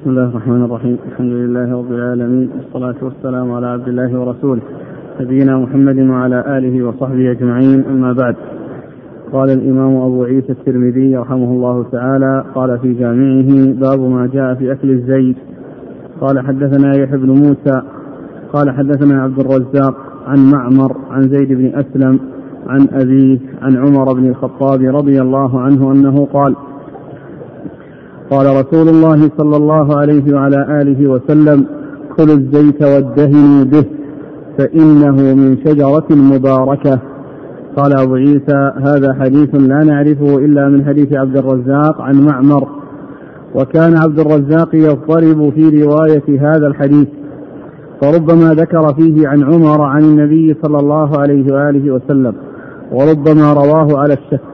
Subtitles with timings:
[0.00, 0.96] بسم الله الرحمن الرحيم.
[1.12, 2.50] الحمد لله رب العالمين.
[2.56, 4.62] والصلاة والسلام على عبد الله ورسوله.
[5.20, 7.84] نبينا محمد وعلى آله وصحبه أجمعين.
[7.84, 8.36] أما بعد.
[9.32, 14.72] قال الإمام أبو عيسى الترمذي رحمه الله تعالى قال في جامعه باب ما جاء في
[14.72, 15.36] أكل الزيت
[16.20, 17.82] قال حدثنا يحيى بن موسى
[18.52, 19.94] قال حدثنا عبد الرزاق
[20.26, 22.20] عن معمر عن زيد بن أسلم
[22.66, 26.56] عن أبيه عن عمر بن الخطاب رضي الله عنه أنه قال
[28.30, 31.66] قال رسول الله صلى الله عليه وعلى آله وسلم
[32.16, 33.84] كلوا الزيت وادهنوا به
[34.58, 36.98] فإنه من شجرة مباركة.
[37.76, 42.68] قال أبو عيسى هذا حديث لا نعرفه إلا من حديث عبد الرزاق عن معمر.
[43.54, 47.08] وكان عبد الرزاق يضطرب في رواية هذا الحديث
[48.00, 52.34] فربما ذكر فيه عن عمر عن النبي صلى الله عليه وآله وسلم
[52.92, 54.49] وربما رواه على الشك.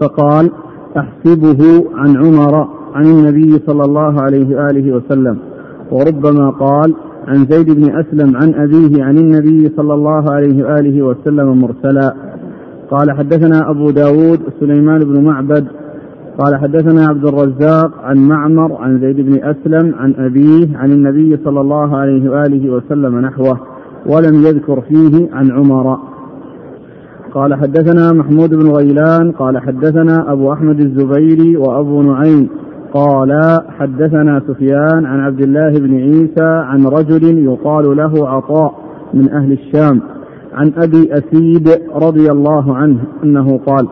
[0.00, 0.50] فقال
[0.96, 5.38] أحسبه عن عمر عن النبي صلى الله عليه وآله وسلم.
[5.90, 6.94] وربما قال
[7.28, 12.14] عن زيد بن أسلم عن أبيه عن النبي صلى الله عليه وآله وسلم مرسلا.
[12.90, 15.66] قال حدثنا أبو داود سليمان بن معبد.
[16.38, 21.60] قال حدثنا عبد الرزاق عن معمر عن زيد بن أسلم عن أبيه عن النبي صلى
[21.60, 23.60] الله عليه وآله وسلم نحوه
[24.06, 25.98] ولم يذكر فيه عن عمر.
[27.36, 32.48] قال حدثنا محمود بن غيلان قال حدثنا أبو أحمد الزبيري وأبو نعيم
[32.94, 38.74] قال حدثنا سفيان عن عبد الله بن عيسى عن رجل يقال له عطاء
[39.14, 40.00] من أهل الشام
[40.54, 43.88] عن أبي أسيد رضي الله عنه أنه قال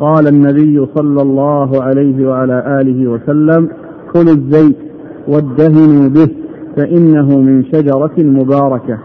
[0.00, 3.68] قال النبي صلى الله عليه وعلى آله وسلم
[4.12, 4.76] كلوا الزيت
[5.28, 6.28] وادهنوا به
[6.76, 8.98] فإنه من شجرة مباركة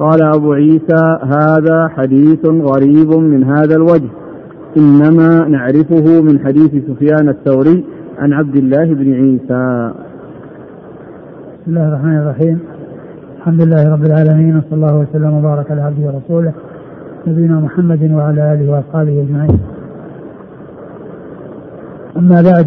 [0.00, 4.08] قال أبو عيسى هذا حديث غريب من هذا الوجه.
[4.76, 7.84] إنما نعرفه من حديث سفيان الثوري
[8.18, 9.92] عن عبد الله بن عيسى.
[11.62, 12.58] بسم الله الرحمن الرحيم.
[13.38, 16.52] الحمد لله رب العالمين وصلى الله وسلم وبارك على عبده ورسوله
[17.26, 19.60] نبينا محمد وعلى آله وأصحابه أجمعين.
[22.16, 22.66] أما بعد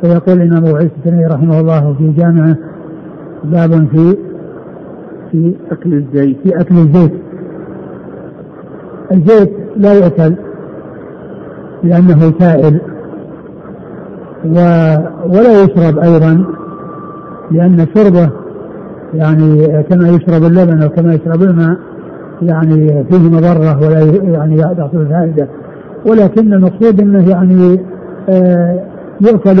[0.00, 2.56] فيقول الإمام أبو عيسى رحمه الله في جامعه
[3.44, 4.31] باب في
[5.32, 7.12] في أكل الزيت في أكل الزيت.
[9.12, 10.34] الزيت لا يؤكل
[11.84, 12.80] لأنه سائل
[14.44, 14.56] و
[15.28, 16.44] ولا يشرب أيضا
[17.50, 18.30] لأن شربه
[19.14, 21.76] يعني كما يشرب اللبن أو كما يشرب الماء
[22.42, 24.00] يعني فيه مضرة ولا
[24.32, 25.48] يعني يحصل فائدة
[26.06, 27.80] ولكن المقصود أنه يعني
[28.28, 28.80] آه
[29.20, 29.58] يؤكل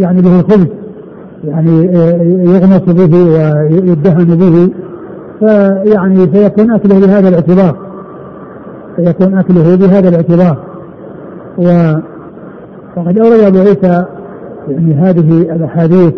[0.00, 0.66] يعني به الخبز
[1.44, 4.70] يعني آه يغمس به ويدهن به
[5.40, 7.76] فيعني فيكون أكله بهذا الاعتبار.
[8.96, 10.56] فيكون أكله بهذا الاعتبار.
[11.58, 11.94] و
[12.96, 14.04] وقد أورد أبو عيسى
[14.68, 16.14] يعني هذه الأحاديث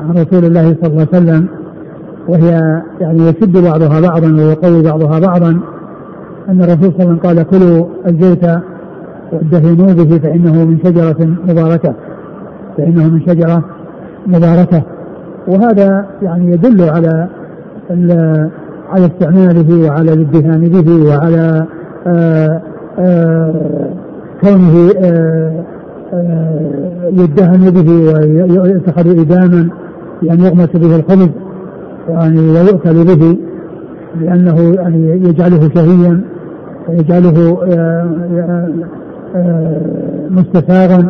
[0.00, 1.46] عن رسول الله صلى الله عليه وسلم
[2.28, 5.60] وهي يعني يشد بعضها بعضا ويقوي بعضها بعضا.
[6.48, 8.44] أن الرسول صلى الله عليه وسلم قال كلوا الزيت
[9.32, 11.94] وادهنوا به فإنه من شجرة مباركة.
[12.76, 13.64] فإنه من شجرة
[14.26, 14.82] مباركة.
[15.48, 17.28] وهذا يعني يدل على
[17.90, 21.66] على استعماله وعلى الادهان به وعلى
[22.06, 22.60] آآ
[22.98, 23.52] آآ
[24.40, 25.64] كونه آآ
[27.12, 27.90] يدهن به
[28.60, 29.68] ويتخذ إداما
[30.22, 31.28] بأن يغمس به الخبز
[32.08, 33.36] يعني ويؤكل به
[34.20, 36.20] لأنه يعني يجعله شهيا
[36.88, 37.58] ويجعله
[40.30, 41.08] مستساغا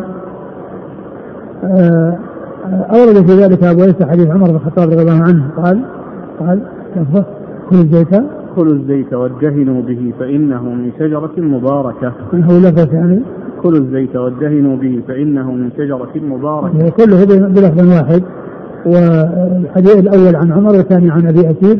[2.69, 5.79] أورد في ذلك أبو عيسى حديث عمر بن الخطاب رضي الله عنه قال
[6.39, 6.59] قال
[7.69, 8.15] كل الزيت؟
[8.55, 12.13] كل الزيت وادهنوا به فإنه من شجرة مباركة.
[12.33, 13.21] من هو لفظ يعني؟
[13.63, 16.89] كل الزيت وادهنوا به فإنه من شجرة مباركة.
[16.89, 18.23] كله بلفظ واحد.
[18.85, 21.79] والحديث الأول عن عمر والثاني عن أبي أسيد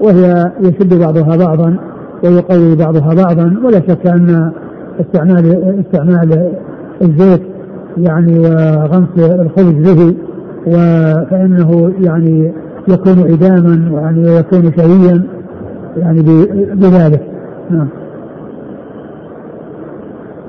[0.00, 1.76] وهي يشد بعضها بعضا
[2.24, 3.56] ويقوي بعضها بعضا.
[3.64, 4.52] ولا شك أن
[5.00, 6.52] استعمال استعمال
[7.02, 7.42] الزيت
[7.98, 10.14] يعني وغمس الخبز به
[11.30, 12.52] فإنه يعني
[12.88, 15.22] يكون إداما يعني ويكون شهيا
[15.96, 16.22] يعني
[16.74, 17.22] بذلك.
[17.70, 17.88] نعم.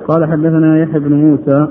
[0.08, 1.68] قال حدثنا يحيى بن موسى.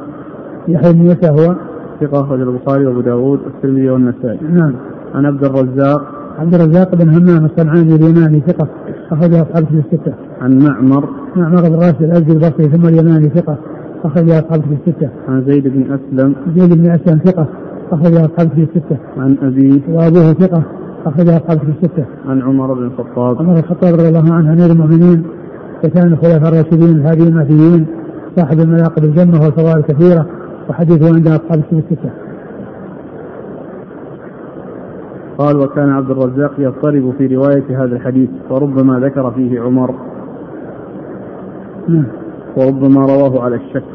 [0.69, 1.55] يحيى بن موسى هو؟
[2.01, 4.39] ثقة أخرج البخاري وأبو داود والترمذي والنسائي.
[4.53, 4.73] نعم.
[5.15, 6.03] عن عبد الرزاق.
[6.39, 8.69] عبد الرزاق بن همام الصنعاني اليماني ثقة
[9.13, 10.13] أخرج أصحاب في الستة.
[10.41, 11.09] عن معمر.
[11.37, 13.57] معمر بن راشد الأزدي البصري ثم اليماني ثقة
[14.05, 15.09] أخرج أصحاب في الستة.
[15.29, 16.35] عن زيد بن أسلم.
[16.57, 17.47] زيد بن أسلم ثقة.
[17.93, 18.99] أخرج أصحاب في الستة.
[19.17, 20.63] عن أبيه وأبوه ثقة
[21.07, 22.05] أخرج أصحاب في الستة.
[22.29, 23.39] عن عمر بن الخطاب.
[23.39, 25.25] عمر بن الخطاب رضي الله عنه أمير المؤمنين
[25.85, 27.87] وكان الخلفاء الراشدين الهادي المهديين
[28.37, 30.27] صاحب المناقب الجنة والفضائل الكثيرة
[30.69, 32.11] وحديثه عند أصحاب الكتب الستة.
[35.39, 39.95] قال وكان عبد الرزاق يضطرب في رواية هذا الحديث وربما ذكر فيه عمر.
[41.89, 42.07] نعم.
[42.57, 43.94] وربما رواه على الشك.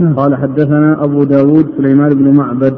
[0.00, 0.14] نعم.
[0.14, 2.74] قال حدثنا أبو داود سليمان بن معبد.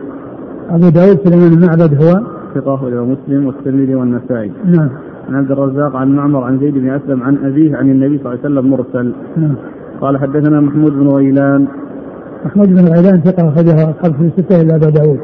[0.71, 2.21] أبو داود سليمان المعبد هو؟
[2.55, 4.53] ثقة إلى مسلم والترمذي والنسائي.
[4.65, 4.89] نعم.
[5.29, 8.39] عن عبد الرزاق عن معمر عن زيد بن أسلم عن أبيه عن النبي صلى الله
[8.45, 9.13] عليه وسلم مرسل.
[9.37, 9.55] نعم.
[10.01, 11.67] قال حدثنا محمود بن غيلان.
[12.45, 15.19] محمود بن غيلان ثقة أخرجها أصحاب في الستة إلا أبا داود.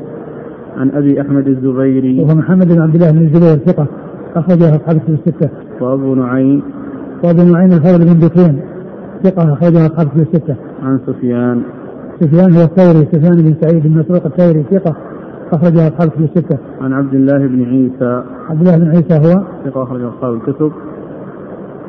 [0.77, 2.21] عن أبي أحمد الزبيري.
[2.21, 3.87] وهو محمد بن عبد الله بن الزبير ثقة
[4.37, 5.49] أخرجها أصحاب في الستة.
[5.81, 6.63] وأبو نعيم.
[7.25, 8.61] وأبو نعيم الفضل بن بكين
[9.23, 10.57] ثقة أخرجها أصحاب في الستة.
[10.83, 11.63] عن سفيان.
[12.21, 14.97] سفيان هو الثوري سفيان بن سعيد بن مسروق الثوري ثقة
[15.53, 16.59] أخرجها أصحاب في الستة.
[16.81, 18.23] عن عبد الله بن عيسى.
[18.51, 20.73] عبد الله بن عيسى هو؟ ثقة أخرج أصحاب الكتب.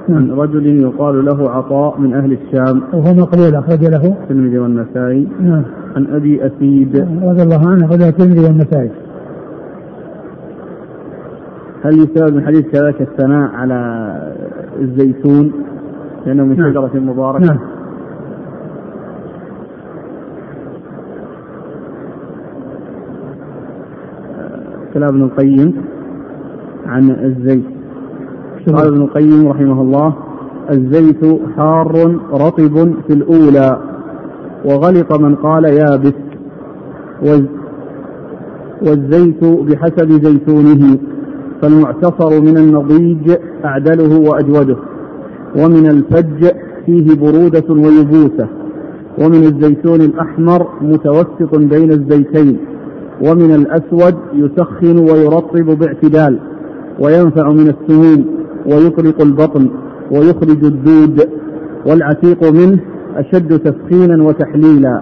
[0.08, 0.18] نعم.
[0.18, 2.81] عن رجل يقال له عطاء من أهل الشام.
[2.94, 4.18] وهو مقبول أخرج له.
[4.22, 5.28] الترمذي والنسائي.
[5.42, 5.64] نعم.
[5.96, 6.96] عن أبي أسيد.
[7.24, 8.92] رضي الله عنه أخرجه الترمذي والنسائي.
[11.84, 13.78] هل يساوي من حديث كذلك الثناء على
[14.81, 15.52] الزيتون؟
[16.26, 16.72] لأنه من نعم.
[16.72, 17.46] شجرة مباركة.
[17.46, 17.79] نعم.
[24.94, 25.74] كلام ابن القيم
[26.86, 27.64] عن الزيت.
[28.76, 30.14] قال ابن القيم رحمه الله
[30.72, 31.26] الزيت
[31.58, 33.78] حار رطب في الأولى
[34.66, 36.14] وغلط من قال يابس.
[37.22, 37.60] والز-
[38.88, 40.98] والزيت بحسب زيتونه
[41.62, 43.32] فالمعتصر من النضيج
[43.66, 44.78] أعدله وأجوده.
[45.58, 46.52] ومن الفج
[46.86, 48.48] فيه برودة ويبوسة.
[49.22, 52.58] ومن الزيتون الأحمر متوسط بين الزيتين.
[53.21, 56.39] ومن الأسود يسخن ويرطب باعتدال
[57.00, 58.25] وينفع من السموم
[58.66, 59.69] ويطلق البطن
[60.12, 61.30] ويخرج الدود
[61.88, 62.80] والعتيق منه
[63.16, 65.01] أشد تسخينا وتحليلا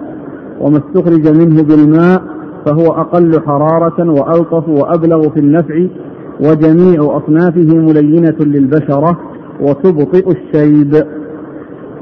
[0.60, 2.22] وما استخرج منه بالماء
[2.66, 5.86] فهو أقل حرارة وألطف وأبلغ في النفع
[6.40, 9.18] وجميع أصنافه ملينة للبشرة
[9.60, 11.04] وتبطئ الشيب.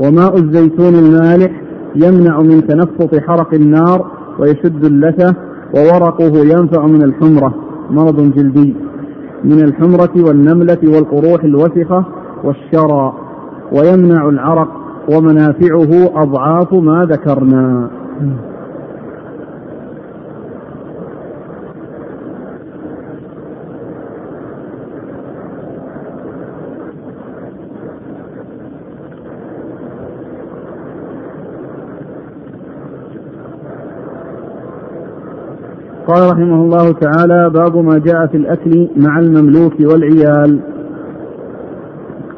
[0.00, 1.62] وماء الزيتون المالح
[1.96, 4.06] يمنع من تنفط حرق النار
[4.38, 5.34] ويشد اللثة
[5.74, 7.54] وورقه ينفع من الحمرة.
[7.90, 8.76] مرض جلدي.
[9.44, 12.04] من الحمرة والنملة والقروح الوسخة
[12.44, 13.12] والشرى.
[13.72, 14.68] ويمنع العرق
[15.12, 17.90] ومنافعه أضعاف ما ذكرنا.
[36.06, 40.60] قال رحمه الله تعالى باب ما جاء في الأكل مع المملوك والعيال.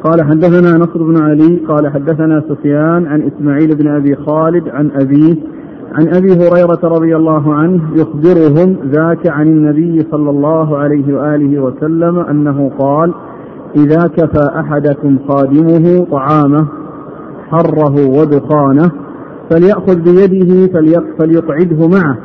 [0.04, 5.36] قال حدثنا نصر بن علي قال حدثنا سفيان عن إسماعيل بن أبي خالد عن أبيه
[5.92, 12.18] عن أبي هريرة رضي الله عنه يخبرهم ذاك عن النبي صلى الله عليه وآله وسلم
[12.18, 13.14] أنه قال
[13.76, 16.66] إذا كفى أحدكم خادمه طعامه
[17.50, 18.90] حره ودخانه
[19.50, 22.18] فليأخذ بيده فليق- فليقعده معه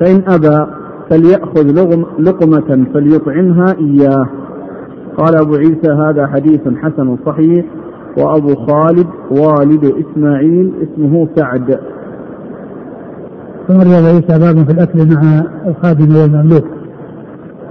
[0.00, 0.66] فإن أبى
[1.10, 4.26] فليأخذ لغم لقمة فليطعمها إياه.
[5.16, 7.64] قال أبو عيسى هذا حديث حسن صحيح
[8.18, 11.78] وأبو خالد والد إسماعيل اسمه سعد.
[13.68, 16.64] ثم روى عيسى باب في الأكل مع الخادم والمملوك.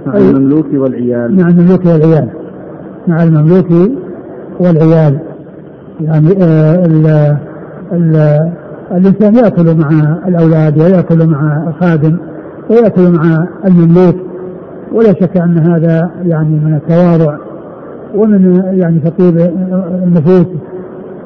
[0.06, 0.16] مع.
[0.16, 1.36] المملوك والعيال.
[1.36, 2.28] مع المملوك والعيال.
[3.08, 3.66] مع المملوك
[4.60, 5.18] والعيال.
[6.00, 7.06] يعني آه ال
[7.92, 8.16] ال
[8.92, 12.16] الإنسان يأكل مع الأولاد ويأكل مع الخادم.
[12.70, 14.16] ويأكل مع المملوك
[14.92, 17.36] ولا شك أن هذا يعني من التواضع
[18.14, 19.38] ومن يعني تطيب
[20.04, 20.46] النفوس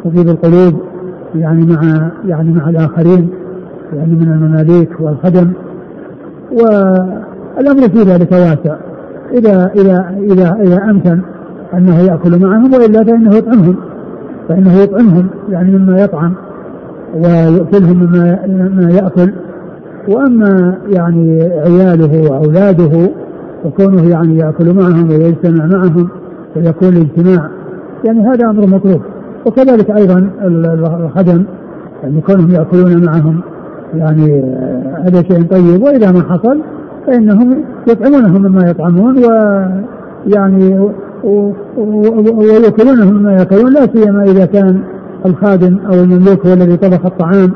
[0.04, 0.80] تطيب القلوب
[1.35, 3.30] يعني مع يعني مع الآخرين
[3.97, 5.52] يعني من المماليك والخدم.
[6.52, 8.76] والأمر في ذلك واسع.
[9.33, 11.21] إذا إذا إذا إذا أمكن
[11.75, 13.76] أنه يأكل معهم وإلا فإنه يطعمهم
[14.49, 16.35] فإنه يطعمهم يعني مما يطعم
[17.14, 19.33] ويؤكلهم مما مما يأكل.
[20.08, 23.10] وأما يعني عياله وأولاده
[23.64, 26.08] وكونه يعني يأكل معهم ويجتمع معهم
[26.56, 27.48] ويكون الاجتماع
[28.04, 29.00] يعني هذا أمر مطلوب.
[29.46, 31.44] وكذلك ال- الخدم
[32.02, 33.40] يعني كونهم يأكلون معهم
[33.94, 34.42] يعني
[35.04, 35.82] هذا شيء طيب.
[35.82, 36.60] وإذا ما حصل
[37.06, 40.88] فإنهم يطعمونهم مما يطعمون ويعني
[41.76, 44.80] ويأكلونهم مما يأكلون لا سيما إذا كان
[45.26, 47.52] الخادم أو المملوك هو الذي طبخ الطعام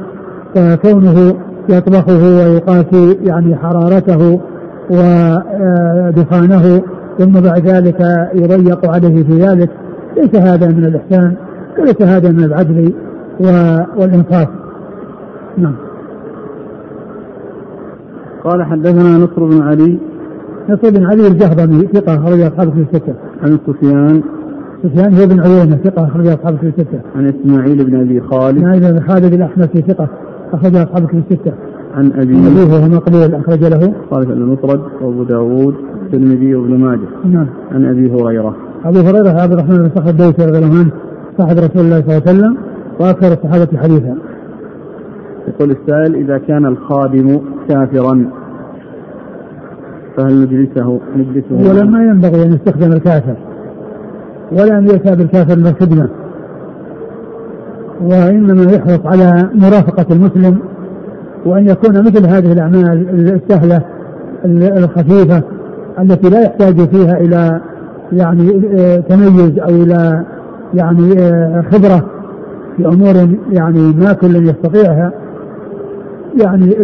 [0.55, 1.35] فكونه
[1.69, 4.41] يطبخه ويقاسي يعني حرارته
[4.91, 6.83] ودخانه
[7.19, 9.71] ثم بعد ذلك يضيق عليه في ذلك
[10.17, 11.35] ليس هذا من الإحسان
[11.79, 12.93] وليس هذا من العدل
[13.97, 14.49] والإنصاف
[15.59, 15.75] نعم
[18.45, 19.99] قال حدثنا نصر بن علي
[20.69, 23.15] نصر بن علي الجهضمي ثقة أخرج أصحابه في الستة.
[23.43, 24.23] عن سفيان
[24.83, 27.01] سفيان هو بن عيينة ثقة أخرج أصحابه في الستة.
[27.17, 28.59] عن إسماعيل بن أبي خالد.
[28.59, 30.09] إسماعيل بن خالد الأحمسي ثقة
[30.53, 31.53] أخرج أصحابه في الستة.
[31.95, 33.95] عن أبي أبيه وهو مقبول أخرج له.
[34.11, 37.09] خالد بن مفرد وأبو داوود الترمذي وابن ماجه.
[37.25, 37.47] نعم.
[37.73, 38.57] عن أبي هريرة.
[38.85, 40.91] أبو هريرة عبد الرحمن بن صخر الدوسي رضي الله عنه
[41.39, 42.57] صاحب رسول الله صلى الله عليه وسلم
[43.01, 44.17] وأكثر الصحابة حديثا.
[45.49, 48.31] يقول السائل إذا كان الخادم كافرا
[50.17, 53.37] فهل نجلسه نجلسه ولما ينبغي أن يستخدم الكافر
[54.53, 56.09] ولا أن يأتى بالكافر للخدمة
[58.05, 60.59] وإنما يحرص على مرافقة المسلم
[61.47, 63.83] وأن يكون مثل هذه الأعمال السهلة
[64.77, 65.43] الخفيفة
[66.01, 67.61] التي لا يحتاج فيها إلى
[68.13, 68.53] يعني
[69.09, 70.25] تميز أو إلى
[70.75, 71.15] يعني
[71.63, 72.07] خبرة
[72.77, 73.15] في أمور
[73.51, 75.13] يعني ما كل يستطيعها
[76.41, 76.77] يعني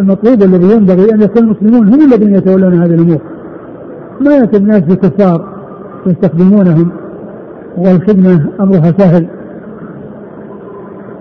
[0.00, 3.20] المطلوب الذي ينبغي أن يكون المسلمون هم الذين يتولون هذه الأمور.
[4.20, 5.48] ما ياتي الناس بكفار
[6.06, 6.90] يستخدمونهم
[7.76, 9.26] والخدمة أمرها سهل.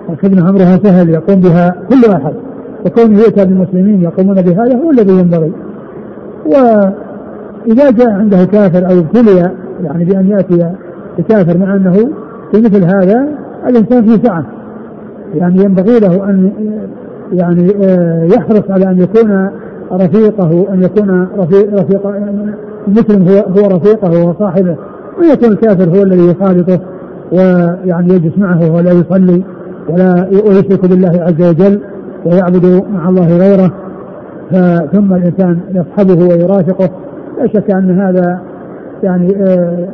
[0.10, 2.34] الخدمه أمرها سهل يقوم بها كل أحد.
[2.86, 5.52] وكونه يؤتى بالمسلمين يقومون بهذا هو الذي ينبغي.
[6.46, 9.52] وإذا جاء عنده كافر أو ابتلي
[9.84, 10.72] يعني بأن يأتي
[11.18, 11.94] بكافر مع أنه
[12.52, 13.28] في مثل هذا
[13.68, 14.46] الإنسان في سعة.
[15.34, 16.52] يعني ينبغي له أن
[17.34, 19.50] يعني آه، يحرص على أن يكون
[19.92, 22.08] رفيقه أن يكون رفيق, رفيق
[22.88, 24.76] المسلم هو هو رفيقه وصاحبه
[25.20, 26.80] ويكون الكافر هو الذي يخالطه
[27.32, 29.44] ويعني يجلس معه ولا يصلي.
[29.90, 31.80] ولا ويشرك بالله عز وجل
[32.26, 33.72] ويعبد مع الله غيره.
[34.94, 36.90] ثم الإنسان يصحبه ويرافقه
[37.38, 38.40] لا شك أن هذا
[39.04, 39.88] يعني آه،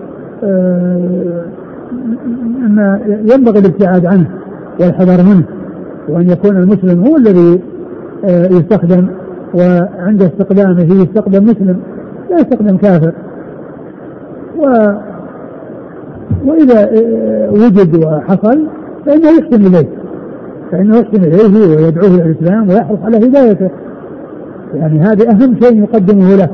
[0.44, 1.46] آآ
[2.66, 3.00] أن
[3.34, 4.26] ينبغي الابتعاد عنه
[4.80, 5.44] والحذر منه
[6.10, 7.62] وأن يكون المسلم هو الذي
[8.26, 9.08] آه، يستخدم
[9.54, 11.80] وعند استخدامه يستخدم مسلم
[12.32, 13.14] لا يستخدم كافر.
[14.58, 14.66] و
[16.46, 18.68] وإذا آه، وجد وحصل
[19.06, 19.88] فإنه يحسن إليه.
[20.72, 23.70] فإنه يحسن إليه ويدعوه إلى الإسلام ويحرص على هدايته.
[24.74, 26.50] يعني هذا أهم شيء يقدمه له.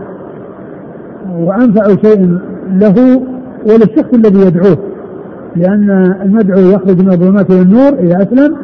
[1.40, 2.38] وأنفع شيء
[2.72, 3.22] له
[3.66, 4.78] وللشخص الذي يدعوه.
[5.56, 8.56] لأن المدعو يخرج من الظلمات إلى النور إذا أسلم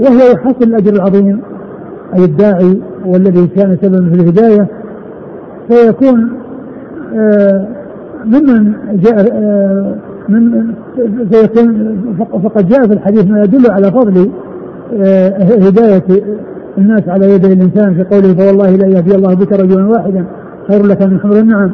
[0.00, 1.40] وهو يحصل الأجر العظيم
[2.14, 4.66] أي الداعي والذي كان سببا في الهداية.
[5.68, 6.32] فيكون
[7.14, 7.66] آه
[8.24, 9.94] ممن جاء آه
[10.28, 10.74] من
[11.30, 11.96] فيكون
[12.44, 14.30] فقد جاء في الحديث ما يدل على فضل
[15.02, 16.04] آه هداية
[16.78, 20.24] الناس على يدي الإنسان في قوله فوالله لا يهدي الله بك رجلا واحدا
[20.68, 21.70] خير لك من حمر النعم.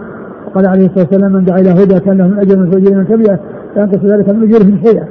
[0.46, 2.66] وقال عليه الصلاة والسلام من دعا إلى هدى كان له من أجر من
[2.96, 3.38] من تبعه
[3.76, 5.04] لا ينقص ذلك من اجورهم شيئا.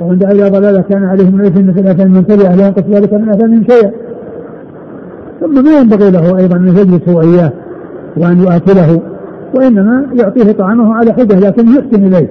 [0.00, 3.14] ومن دعا إلى ضلالة كان عليه من اثم مثل اثم من تبعه لا ينقص ذلك
[3.14, 3.90] من اثمهم شيئا.
[5.40, 7.52] ثم ما ينبغي له أيضا أن يجلس هو اياه
[8.16, 9.00] وأن يؤكله.
[9.54, 12.28] وإنما يعطيه طعامه على حدة لكن يحسن إليه.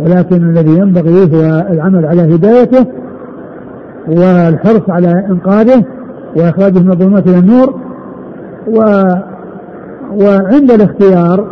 [0.00, 2.86] ولكن الذي ينبغي هو العمل على هدايته
[4.08, 5.84] والحرص على إنقاذه
[6.36, 7.74] وإخراجه من الظلمات إلى النور
[8.68, 8.80] و
[10.24, 11.46] وعند الاختيار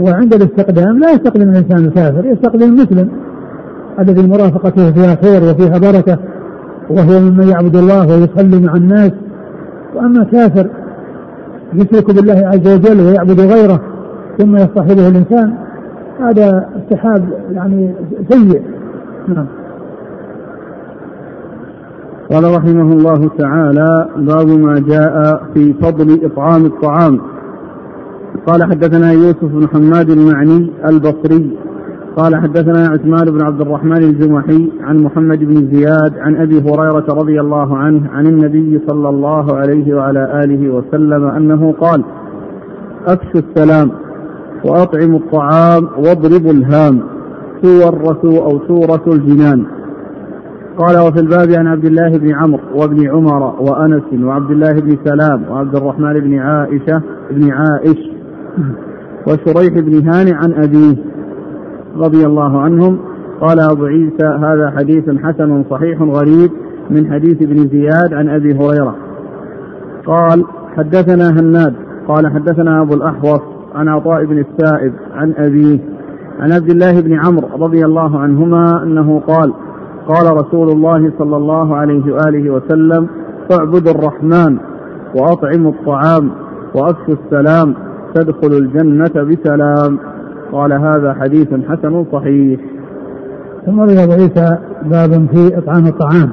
[0.00, 3.08] وعند الاستقدام لا يستقدم الإنسان الكافر يستقدم المسلم
[3.98, 6.18] الذي مرافقته فيها خير وفيها بركة
[6.90, 9.12] وهو ممن يعبد الله ويصلي مع الناس.
[9.94, 10.70] وأما كافر
[11.74, 13.80] يشرك بالله عز وجل ويعبد غيره
[14.38, 15.54] ثم يصطحبه الإنسان
[16.20, 17.94] هذا استحاب يعني
[18.30, 18.62] سيء.
[19.28, 19.46] نعم.
[22.32, 27.20] قال رحمه الله تعالى باب ما جاء في فضل إطعام الطعام.
[28.46, 31.56] قال حدثنا يوسف بن حماد المعني البصري
[32.18, 37.40] قال حدثنا عثمان بن عبد الرحمن الجمحي عن محمد بن زياد عن أبي هريرة رضي
[37.40, 42.04] الله عنه عن النبي صلى الله عليه وعلى آله وسلم أنه قال:
[43.06, 43.90] أفشوا السلام
[44.64, 47.00] وأطعموا الطعام واضربوا الهام
[47.62, 49.66] سور أو سورة الجنان.
[50.78, 55.42] قال وفي الباب عن عبد الله بن عمرو وابن عمر وأنس وعبد الله بن سلام
[55.50, 57.98] وعبد الرحمن بن عائشة بن عائش
[59.26, 61.17] وشريح بن هاني عن أبيه
[61.98, 62.98] رضي الله عنهم
[63.40, 66.50] قال أبو عيسى هذا حديث حسن صحيح غريب
[66.90, 68.94] من حديث ابن زياد عن أبي هريرة.
[70.06, 70.44] قال
[70.76, 71.74] حدثنا هناد
[72.08, 73.40] قال حدثنا أبو الأحوص
[73.74, 75.78] عن عطاء بن السائب عن أبيه
[76.40, 79.52] عن عبد الله بن عمرو رضي الله عنهما أنه قال
[80.08, 83.08] قال رسول الله صلى الله عليه وآله وسلم
[83.52, 84.58] اعبدوا الرحمن
[85.14, 86.30] وأطعموا الطعام
[86.74, 87.74] وأفشوا السلام
[88.14, 89.98] تدخل الجنة بسلام.
[90.52, 92.60] قال هذا حديث حسن صحيح.
[93.66, 96.30] ثم أبو عيسى باب في إطعام الطعام.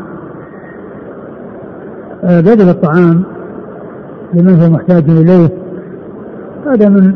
[2.23, 3.23] آه، بذل الطعام
[4.33, 5.49] لمن هو محتاج إليه
[6.65, 7.13] هذا من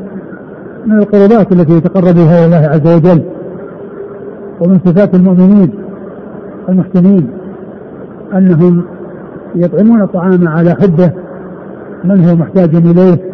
[0.86, 3.24] من القربات التي يتقرب بها الله عز وجل
[4.62, 5.70] ومن صفات المؤمنين
[6.70, 7.30] المحسنين
[8.34, 8.84] أنهم
[9.56, 11.12] يطعمون الطعام على حبه
[12.04, 13.29] من هو محتاج إليه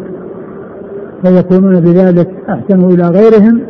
[1.22, 3.60] فيكونون بذلك أحسنوا إلى غيرهم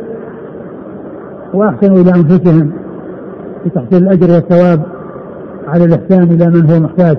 [1.53, 2.71] وأحسنوا إلى أنفسهم
[3.63, 4.81] في تحصيل الأجر والثواب
[5.67, 7.17] على الإحسان إلى من هو محتاج.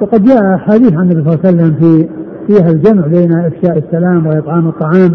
[0.00, 2.08] وقد جاء أحاديث عن النبي صلى الله عليه وسلم في
[2.46, 5.14] فيها الجمع بين إفشاء السلام وإطعام الطعام.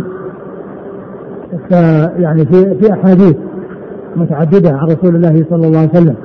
[1.69, 3.35] فيعني في في أحاديث
[4.15, 6.15] متعددة عن رسول الله صلى الله عليه وسلم.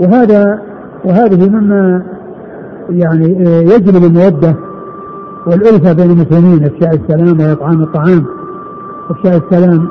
[0.00, 0.58] وهذا
[1.04, 2.02] وهذه مما
[2.90, 3.26] يعني
[3.62, 4.54] يجلب المودة
[5.46, 8.24] والألفة بين المسلمين إفشاء السلام وإطعام الطعام.
[9.10, 9.88] إفشاء السلام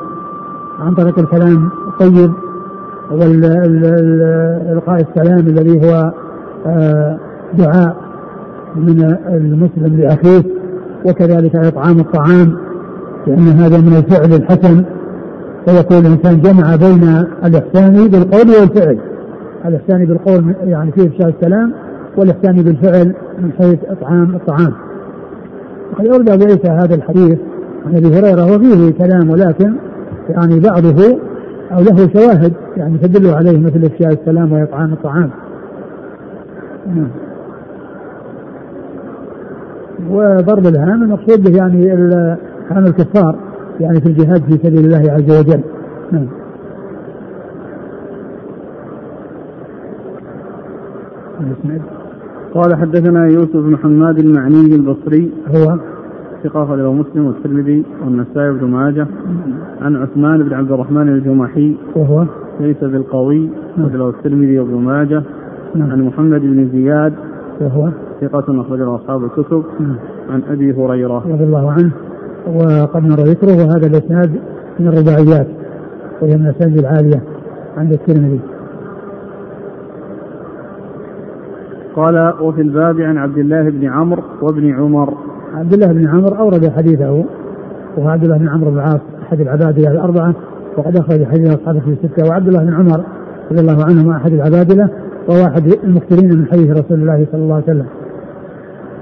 [0.78, 2.32] عن طريق الكلام الطيب
[3.10, 6.12] والإلقاء السلام الذي هو
[6.66, 7.18] آه،
[7.58, 7.96] دعاء
[8.76, 10.42] من المسلم لأخيه
[11.04, 12.56] وكذلك إطعام الطعام
[13.26, 14.84] لأن هذا من الفعل الحسن.
[15.66, 18.98] فيكون الإنسان جمع بين الإحسان بالقول والفعل.
[19.64, 21.72] الإحسان بالقول يعني فيه إفشاء السلام
[22.16, 24.72] والإحسان بالفعل من حيث إطعام الطعام.
[25.94, 27.38] وقد أورد أبو عيسى هذا الحديث
[27.86, 29.74] عن أبي هريرة وفيه كلام ولكن
[30.28, 31.18] يعني بعضه
[31.72, 35.30] أو له شواهد يعني تدل عليه مثل إفشاء السلام وإطعام الطعام.
[36.86, 37.08] نعم.
[40.10, 41.90] وضرب الهام المقصود به يعني
[42.70, 43.38] هام الكفار
[43.80, 45.60] يعني في الجهاد في سبيل الله عز وجل.
[46.12, 46.28] نعم.
[52.54, 55.78] قال حدثنا يوسف بن حماد المعني البصري هو؟
[56.44, 59.06] ثقة أخرجه مسلم والترمذي والنسائي بن ماجه.
[59.80, 62.24] عن عثمان بن عبد الرحمن الجمحي وهو؟
[62.60, 65.22] ليس بالقوي أخرجه الترمذي وابن ماجه.
[65.74, 65.90] نعم.
[65.90, 67.12] عن محمد بن زياد
[67.60, 67.88] وهو؟
[68.20, 69.64] ثقة أخرجه أصحاب الكتب.
[69.80, 69.96] نعم.
[70.30, 71.24] عن أبي هريرة.
[71.32, 71.90] رضي الله عنه.
[72.46, 74.30] وقد مر ذكره وهذا الإسناد
[74.80, 75.46] من الرباعيات
[76.22, 77.22] وهي من الأسانيد العالية
[77.76, 78.40] عند الترمذي.
[81.96, 85.14] قال وفي الباب عن عبد الله بن عمرو وابن عمر
[85.54, 87.24] عبد الله بن عمرو أورد حديثه
[87.96, 90.34] وهو عبد الله بن عمرو بن العاص أحد العبادلة الأربعة
[90.76, 93.04] وقد أخرج حديث أصحابه في الستة وعبد الله بن عمر
[93.50, 94.90] رضي الله عنهما أحد العبادلة
[95.28, 97.86] وهو أحد المكثرين من حديث رسول الله صلى الله عليه وسلم.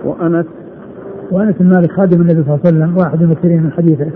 [0.04, 0.46] وأنس
[1.32, 4.10] وأنس بن مالك خادم النبي صلى الله عليه وسلم وأحد المكثرين من حديثه.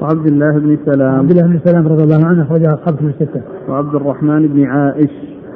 [0.00, 3.40] وعبد الله بن سلام عبد الله بن سلام رضي الله عنه أخرج أصحابه في الستة.
[3.68, 5.10] وعبد الرحمن بن عائش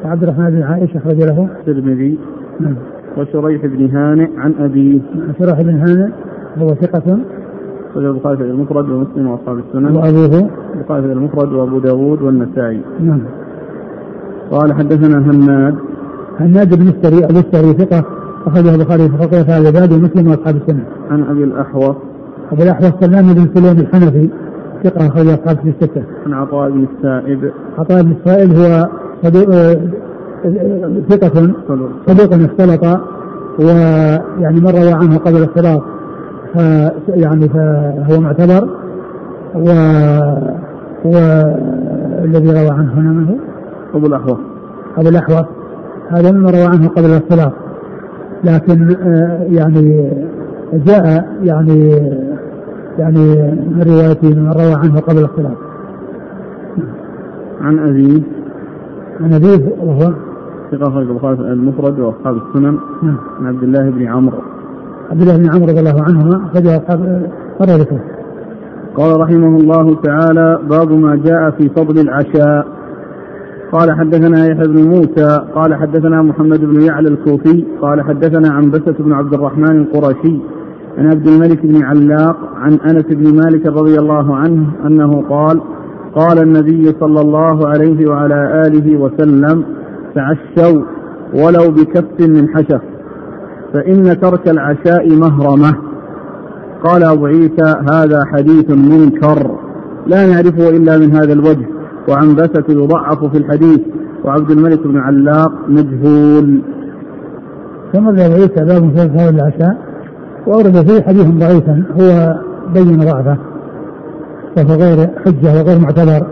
[0.05, 2.19] وعبد الرحمن بن عائش أخرج له الترمذي
[3.17, 5.01] وشريح بن هانئ عن أبيه
[5.39, 6.11] شريح بن هانئ
[6.59, 7.19] هو ثقة.
[7.91, 9.97] أخرجه البخاري في المفرد ومسلم وأصحاب السنن.
[9.97, 10.51] وأبوه.
[10.75, 12.81] البخاري في المفرد وأبو داود والنسائي.
[13.01, 13.21] نعم.
[14.51, 15.75] قال حدثنا هناد
[16.41, 18.05] هناد بن السري أبو السري ثقة.
[18.47, 21.97] أخرجه البخاري في فقه هذا العباد ومسلم وأصحاب السنة عن أبي الأحوص.
[22.53, 24.29] أبو الأحوص سلام بن سليم الحنفي.
[24.85, 26.03] ثقة أخرج أصحاب في الستة.
[26.27, 27.53] عن عطاء بن السائب.
[27.79, 28.89] عطاء بن السائب هو
[31.09, 31.55] ثقة
[32.07, 33.01] صدوق اختلط
[33.59, 35.83] ويعني من روى عنه قبل الاختلاط
[37.09, 38.69] يعني فهو معتبر
[39.55, 39.69] و
[41.05, 43.35] والذي روى عنه هنا من هو؟
[43.95, 44.39] أبو الأحوص.
[44.99, 45.47] أبو الأحوص.
[46.09, 47.53] هذا مما روى عنه قبل الاختلاط.
[48.45, 50.11] لكن آه، يعني
[50.73, 51.91] جاء يعني
[52.99, 55.57] يعني من روايته من روى عنه قبل الاختلاط.
[57.61, 58.23] عن أبيه.
[59.21, 60.13] عن أبيه وهو
[60.73, 62.79] ثقة أخرج البخاري المفرد وأصحاب السنن.
[63.03, 63.17] نعم.
[63.39, 64.39] عن عبد الله بن عمرو.
[65.11, 67.31] عبد الله بن عمرو رضي الله عنهما أخرج أصحاب
[67.61, 68.01] مر ذكره.
[68.97, 72.67] قال رحمه الله تعالى باب ما جاء في فضل العشاء.
[73.73, 79.13] قال حدثنا يحيى بن موسى قال حدثنا محمد بن يعلى الكوفي قال حدثنا عنبسة بن
[79.13, 80.41] عبد الرحمن القرشي
[80.99, 85.61] عن عبد الملك بن علاق عن أنس بن مالك رضي الله عنه أنه قال
[86.15, 89.65] قال النبي صلى الله عليه وعلى آله وسلم
[90.15, 90.83] تعشوا
[91.35, 92.81] ولو بكف من حشف
[93.73, 95.75] فإن ترك العشاء مهرمة.
[96.85, 99.59] قال أبو عيسى هذا حديث منكر
[100.07, 101.67] لا نعرفه إلا من هذا الوجه
[102.09, 103.81] وعنبسة يضعف في الحديث
[104.25, 106.63] وعبد الملك بن علاق مجهول.
[107.93, 109.77] ثم أبو عيسى باب في العشاء.
[110.47, 112.35] وأورد فيه حديث ضعيفا هو
[112.75, 113.37] بين ضعفه
[114.57, 116.27] وهو غير حجة وغير معتبر.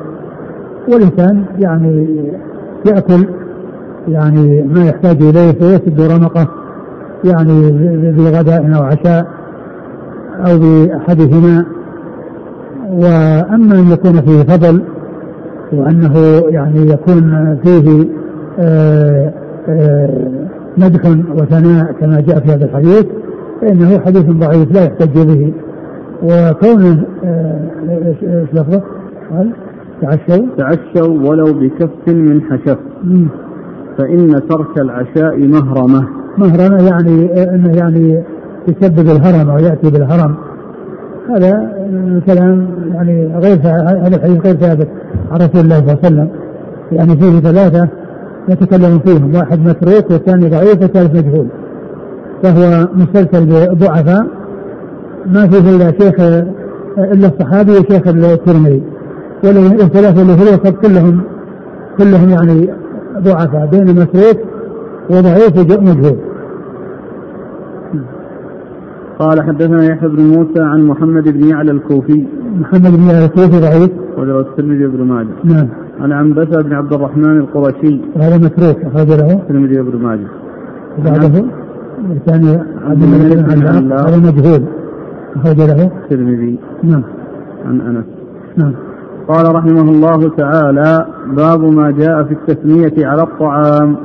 [0.88, 2.22] والإنسان يعني
[2.86, 3.39] يأكل
[4.08, 6.48] يعني ما يحتاج إليه فيسد رمقه
[7.24, 7.72] يعني
[8.12, 9.26] بغداء أو عشاء
[10.46, 11.64] أو بأحدهما.
[12.90, 14.82] وأما أن يكون فيه فضل
[15.72, 18.06] وأنه يعني يكون فيه
[18.58, 18.64] آآ
[19.28, 19.32] آه،
[19.68, 20.30] آآ آه،
[20.78, 23.06] مدح وثناء كما جاء في هذا الحديث
[23.60, 25.52] فإنه حديث ضعيف لا يحتج به
[26.22, 27.04] وكونه
[27.88, 28.16] إيش
[28.52, 28.82] لفظه؟
[30.02, 30.46] تعشوا.
[30.58, 32.78] تعشوا ولو بكف من حشف.
[33.98, 36.08] فإن ترك العشاء مهرمة.
[36.38, 38.22] مهرمة يعني إنه يعني
[38.68, 40.34] يسبب الهرم أو يأتي بالهرم.
[41.28, 41.72] هذا
[42.26, 44.88] كلام يعني غير هذا الحديث غير ثابت
[45.30, 46.28] عن رسول الله صلى الله عليه وسلم.
[46.92, 47.88] يعني فيه ثلاثة
[48.48, 51.46] يتكلم فيهم واحد متروك والثاني ضعيف والثالث مجهول.
[52.42, 54.26] فهو مسلسل بضعفاء
[55.26, 56.20] ما فيه إلا شيخ
[56.98, 58.82] إلا الصحابي وشيخ الترمذي.
[59.44, 61.20] والثلاثة اللي في الوسط كلهم
[61.98, 62.70] كلهم يعني
[63.18, 64.38] ضعفاء بين متروك
[65.10, 66.18] وضعيف ومجهول
[69.18, 72.26] قال حدثنا يحيى بن موسى عن محمد بن يعلى الكوفي.
[72.60, 73.90] محمد بن يعلى الكوفي ضعيف.
[74.18, 75.28] وله الترمذي بن ماجه.
[75.44, 75.68] نعم.
[76.00, 78.00] عن عنبسة بن عبد الرحمن القرشي.
[78.16, 80.26] وهذا متروك أخرج له الترمذي بن ماجه.
[80.98, 81.44] وبعده
[82.10, 84.64] الثاني عبد الملك بن هذا مجهول
[85.36, 86.58] أخرج له الترمذي.
[86.82, 87.02] نعم.
[87.66, 88.04] عن أنس.
[88.56, 88.72] نعم.
[89.30, 93.96] قال رحمه الله تعالى باب ما جاء في التسمية على الطعام.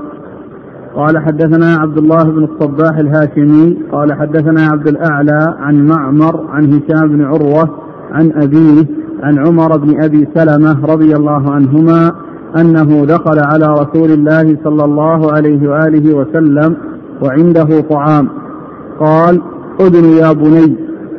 [0.96, 7.08] قال حدثنا عبد الله بن الصباح الهاشمي قال حدثنا عبد الأعلى عن معمر عن هشام
[7.08, 7.70] بن عروة
[8.12, 8.86] عن أبيه
[9.24, 12.12] عن عمر بن أبي سلمة رضي الله عنهما
[12.58, 16.76] أنه دخل على رسول الله صلى الله عليه وآله وسلم
[17.22, 18.30] وعنده طعام.
[19.00, 19.42] قال
[19.82, 20.76] أذن يا بني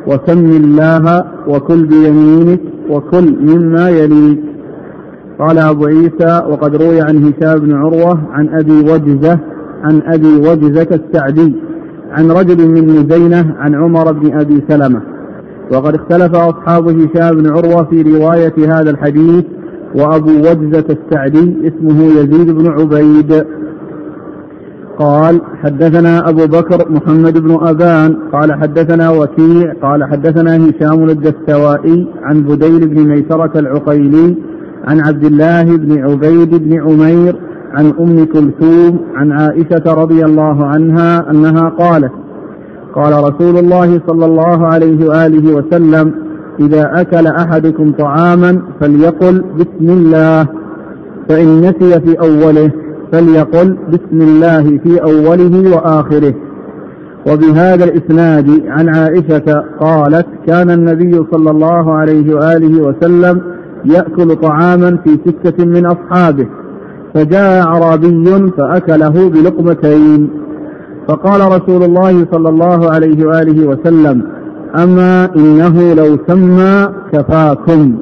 [0.07, 4.39] وسم الله وكل بيمينك وكل مما يليك
[5.39, 9.39] قال أبو عيسى وقد روي عن هشام بن عروة عن أبي وجزة
[9.83, 11.55] عن أبي وجزة السعدي
[12.11, 15.01] عن رجل من مزينة عن عمر بن أبي سلمة.
[15.71, 19.45] وقد اختلف أصحاب هشام بن عروة في رواية هذا الحديث
[19.95, 23.45] وأبو وجزة السعدي اسمه يزيد بن عبيد.
[24.99, 32.43] قال حدثنا أبو بكر محمد بن أبان قال حدثنا وكيع قال حدثنا هشام الدستوائي عن
[32.43, 34.35] بديل بن ميسرة العقيلي
[34.87, 37.35] عن عبد الله بن عبيد بن عمير
[37.73, 42.11] عن أم كلثوم عن عائشة رضي الله عنها أنها قالت
[42.95, 46.13] قال رسول الله صلى الله عليه وآله وسلم
[46.59, 50.47] إذا أكل أحدكم طعاما فليقل بسم الله
[51.29, 52.71] فإن نسي في أوله
[53.11, 56.33] فليقل بسم الله في أوله وآخره.
[57.31, 63.41] وبهذا الإسناد عن عائشة قالت كان النبي صلى الله عليه وآله وسلم
[63.85, 66.47] يأكل طعاما في ستة من أصحابه
[67.13, 70.29] فجاء أعرابي فأكله بلقمتين.
[71.07, 74.23] فقال رسول الله صلى الله عليه وآله وسلم
[74.83, 77.95] أما إنه لو سمى كفاكم.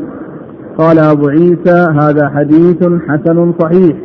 [0.77, 3.95] قال أبو عيسى هذا حديث حسن صحيح.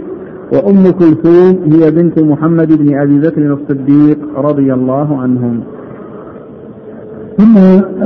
[0.52, 5.60] وأم كلثوم هي بنت محمد بن أبي بكر الصديق رضي الله عنهم.
[7.38, 7.56] ثم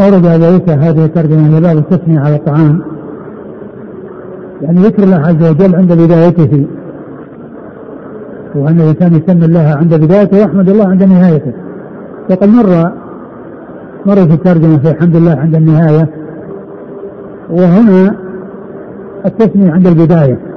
[0.03, 2.81] أورد أبو عيسى هذه الترجمة لباب التسمية على الطعام.
[4.63, 6.67] يعني ذكر الله عز وجل عند بدايته
[8.55, 11.53] وأن الإنسان يسمي الله عند بدايته ويحمد الله عند نهايته.
[12.31, 12.93] وقد مر
[14.07, 16.09] مر في الترجمة في الحمد لله عند النهاية
[17.51, 18.17] وهنا
[19.27, 20.54] التسمية عند البداية.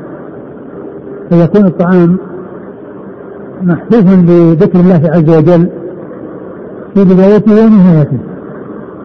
[1.29, 2.17] فيكون الطعام
[3.63, 5.69] محفوفا بذكر الله عز وجل
[6.93, 8.17] في بدايته ونهايته.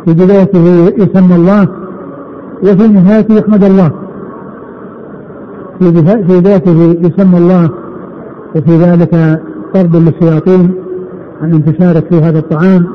[0.05, 1.69] في بدايته يسمى الله
[2.63, 3.91] وفي نهايته يحمد الله.
[5.79, 5.91] في
[6.41, 7.71] بدايته يسمى الله
[8.57, 9.41] وفي ذلك
[9.75, 10.75] طرد للشياطين
[11.43, 12.87] عن انتشارك في هذا الطعام.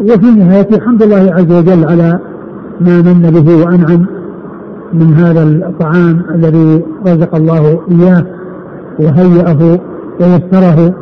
[0.00, 2.18] وفي نهايته الحمد لله عز وجل على
[2.80, 4.17] ما من به وأنعم.
[4.92, 8.24] من هذا الطعام الذي رزق الله إياه
[8.98, 9.78] وهيأه
[10.20, 10.94] ويسره.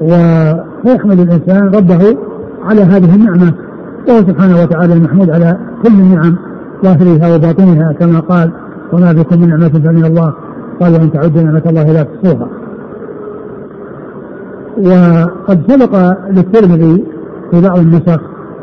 [0.00, 2.16] ويحمد الإنسان ربه
[2.64, 3.52] على هذه النعمة
[4.08, 6.36] وهو سبحانه وتعالى المحمود على كل النعم
[6.84, 8.50] ظاهرها وباطنها كما قال
[8.92, 10.34] وما بكم من نعمة فمن الله.
[10.80, 12.48] قال وإن تعدوا نعمة الله لا تحصوها
[14.78, 17.04] وقد سبق للترمذي
[17.50, 18.20] في بعض النسخ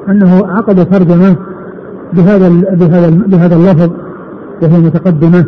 [0.10, 1.36] أنه عقد ترجمة
[2.14, 3.90] بهذا بهذا بهذا اللفظ
[4.64, 5.46] وهي متقدمة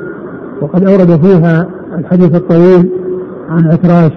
[0.62, 2.89] وقد أورد فيها الحديث الطويل
[3.50, 4.12] عن عكراش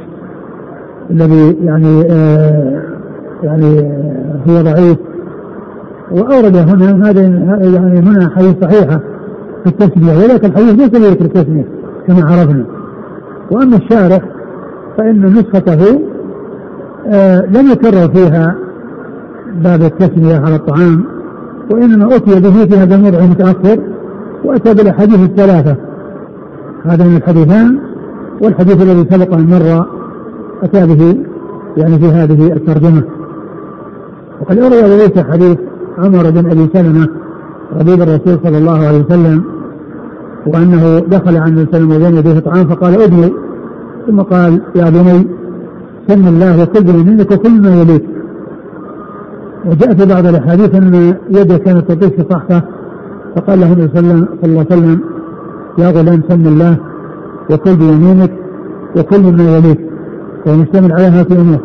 [1.11, 2.83] الذي يعني آه
[3.43, 3.81] يعني
[4.49, 4.99] هو ضعيف
[6.11, 7.21] وأورد هنا هذا
[7.75, 9.01] يعني هنا حديث صحيحة
[9.65, 11.65] في التسمية ولكن الحديث ليس بذكر التسمية
[12.07, 12.65] كما عرفنا.
[13.51, 14.23] وأما الشارح
[14.99, 16.01] فإن نسخته
[17.07, 18.57] آه لم يكرر فيها
[19.65, 21.05] باب التسمية على الطعام
[21.71, 23.79] وإنما أتي به في هذا الموضع المتأخر.
[24.45, 25.77] وأتى بالأحاديث الثلاثة.
[26.85, 27.79] هذا من الحديثان
[28.43, 29.87] والحديث الذي سبق أن مر
[30.63, 31.17] أتى به
[31.77, 33.03] يعني في هذه الترجمة.
[34.41, 35.59] وقد أروى وليس حديث
[35.99, 37.09] عمر بن أبي سلمة
[37.81, 39.45] ربيب الرسول صلى الله عليه وسلم
[40.47, 43.33] وأنه دخل عن وسلم يديه طعام فقال ادني
[44.07, 45.27] ثم قال يا بني
[46.09, 48.05] سم الله وكل بيمينك وكل ما يليك.
[49.67, 52.63] وجاء في بعض الأحاديث أن يده كانت تطيش في صحفه
[53.37, 55.01] فقال له النبي صلى الله عليه وسلم
[55.79, 56.77] يا غلام سم الله
[57.51, 58.31] وكل بيمينك
[58.97, 59.81] وكل مما يليك
[60.47, 61.61] وهو مشتمل على هذه الأمور.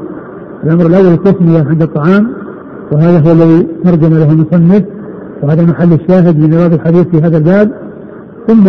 [0.64, 2.28] الأمر الأول التسميه عند الطعام
[2.92, 4.84] وهذا هو الذي ترجم له المصنف
[5.44, 7.72] وهذا محل الشاهد من رواد الحديث في هذا الباب.
[8.48, 8.68] ثم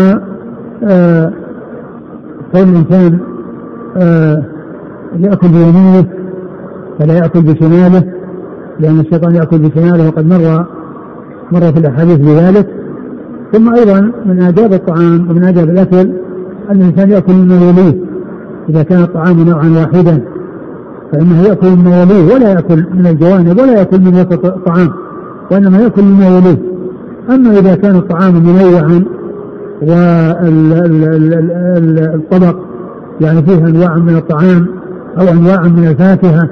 [0.84, 1.32] آه
[2.54, 3.18] الإنسان
[3.96, 4.42] آه
[5.18, 6.06] يأكل بيمينه
[6.98, 8.04] فلا يأكل بشماله
[8.80, 10.66] لأن الشيطان يأكل بشماله وقد مر
[11.52, 12.79] مر في الأحاديث بذلك.
[13.52, 16.10] ثم أيضا من آداب الطعام ومن آداب الأكل
[16.70, 18.00] أن الإنسان يأكل مما يليه
[18.68, 20.24] إذا كان الطعام نوعا واحدا
[21.12, 24.88] فإنه يأكل مما يليه ولا يأكل من الجوانب ولا يأكل من وسط الطعام
[25.50, 26.58] وإنما يأكل مما يليه
[27.30, 29.04] أما إذا كان الطعام منوعا
[32.22, 32.56] والطبق
[33.20, 34.66] يعني فيه أنواع من الطعام
[35.18, 36.48] أو أنواع من الفاكهة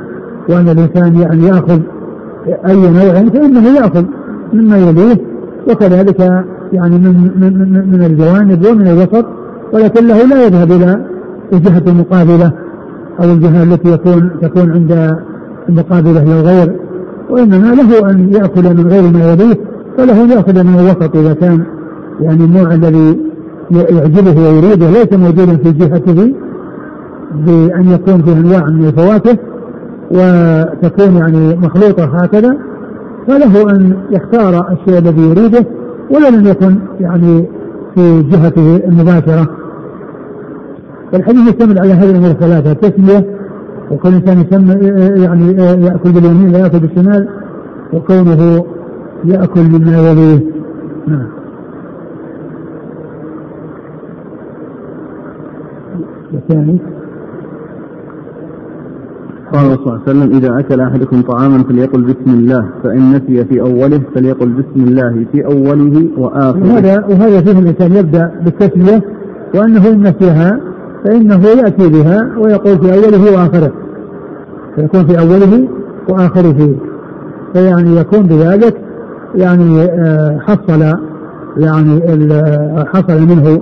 [0.49, 1.81] وأن الإنسان يعني يأخذ
[2.69, 4.05] أي نوع فإنه يأخذ
[4.53, 5.17] مما يليه
[5.71, 9.27] وكذلك يعني من من من الجوانب ومن الوسط
[9.73, 11.05] ولكنه لا يذهب إلى
[11.53, 12.53] الجهة المقابلة
[13.21, 15.17] أو الجهة التي يكون تكون عند
[15.69, 16.77] المقابلة للغير
[17.31, 19.57] وإنما له أن يأكل من غير ما يليه
[19.97, 21.65] فله أن يأخذ من الوسط إذا كان
[22.21, 23.19] يعني النوع الذي
[23.71, 26.35] يعجبه ويريده ليس موجودا في جهته
[27.35, 29.39] بأن يكون فيه أنواع من الفواكه
[30.11, 32.57] وتكون يعني مخلوطة هكذا
[33.27, 35.67] فله أن يختار الشيء الذي يريده
[36.11, 37.45] ولا لم يكن يعني
[37.95, 39.49] في جهته المباشرة.
[41.13, 43.39] والحديث يشتمل على هذه الأمور الثلاثة التسمية
[43.91, 44.87] وكل إنسان يسمى
[45.23, 45.53] يعني
[45.85, 47.29] يأكل باليمين لا يأكل بالشمال
[47.93, 48.65] وكونه
[49.25, 50.41] يأكل مما يليه.
[51.07, 51.29] نعم.
[56.35, 56.79] الثاني.
[59.53, 63.61] قال صلى الله عليه وسلم إذا أكل أحدكم طعاما فليقل بسم الله فإن نسي في
[63.61, 66.73] أوله فليقل بسم الله في أوله وآخره.
[66.73, 69.03] وهذا وهذا فيه الإنسان يبدأ بالتسمية
[69.55, 70.61] وأنه إن نسيها
[71.05, 73.73] فإنه يأتي بها ويقول في أوله وآخره.
[74.77, 75.69] فيكون في أوله
[76.09, 76.75] وآخره.
[77.53, 78.77] فيعني يكون بذلك
[79.35, 80.83] يعني آه، حصل
[81.57, 82.01] يعني
[82.95, 83.61] حصل منه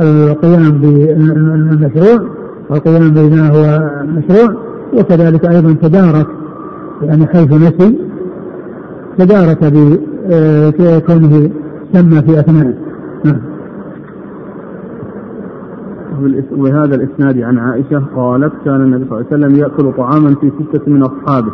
[0.00, 2.28] القيام بالمشروع
[2.70, 4.67] والقيام بما هو مشروع.
[4.92, 6.26] وكذلك أيضا تدارك
[7.02, 7.98] يعني حيث نسي
[9.18, 11.50] تدارك بكونه
[11.92, 12.74] سمى في أثناء
[13.24, 13.40] نعم.
[16.52, 20.92] وبهذا الإسناد عن عائشة قالت كان النبي صلى الله عليه وسلم يأكل طعاما في ستة
[20.92, 21.52] من أصحابه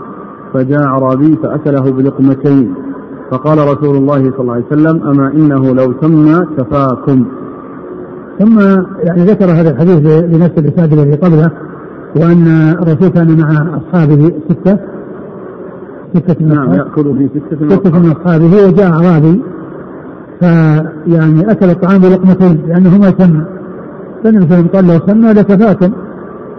[0.54, 2.74] فجاء أعرابي فأكله بلقمتين
[3.30, 7.24] فقال رسول الله صلى الله عليه وسلم أما إنه لو سمى كفاكم.
[8.38, 8.60] ثم
[9.04, 11.50] يعني ذكر هذا الحديث بنفس الإسناد الذي قبله
[12.16, 14.78] وأن الرسول كان مع أصحابه ستة.
[16.14, 18.66] ستة من نعم يأكل في ستة من ستة من أصحابه.
[18.66, 19.42] وجاء أعرابي.
[20.40, 23.44] فيعني أكل الطعام بلقمتين لأنه ما سمى
[24.24, 25.92] فالنبي صلى الله عليه وسلم قال لو سمى لكفاكم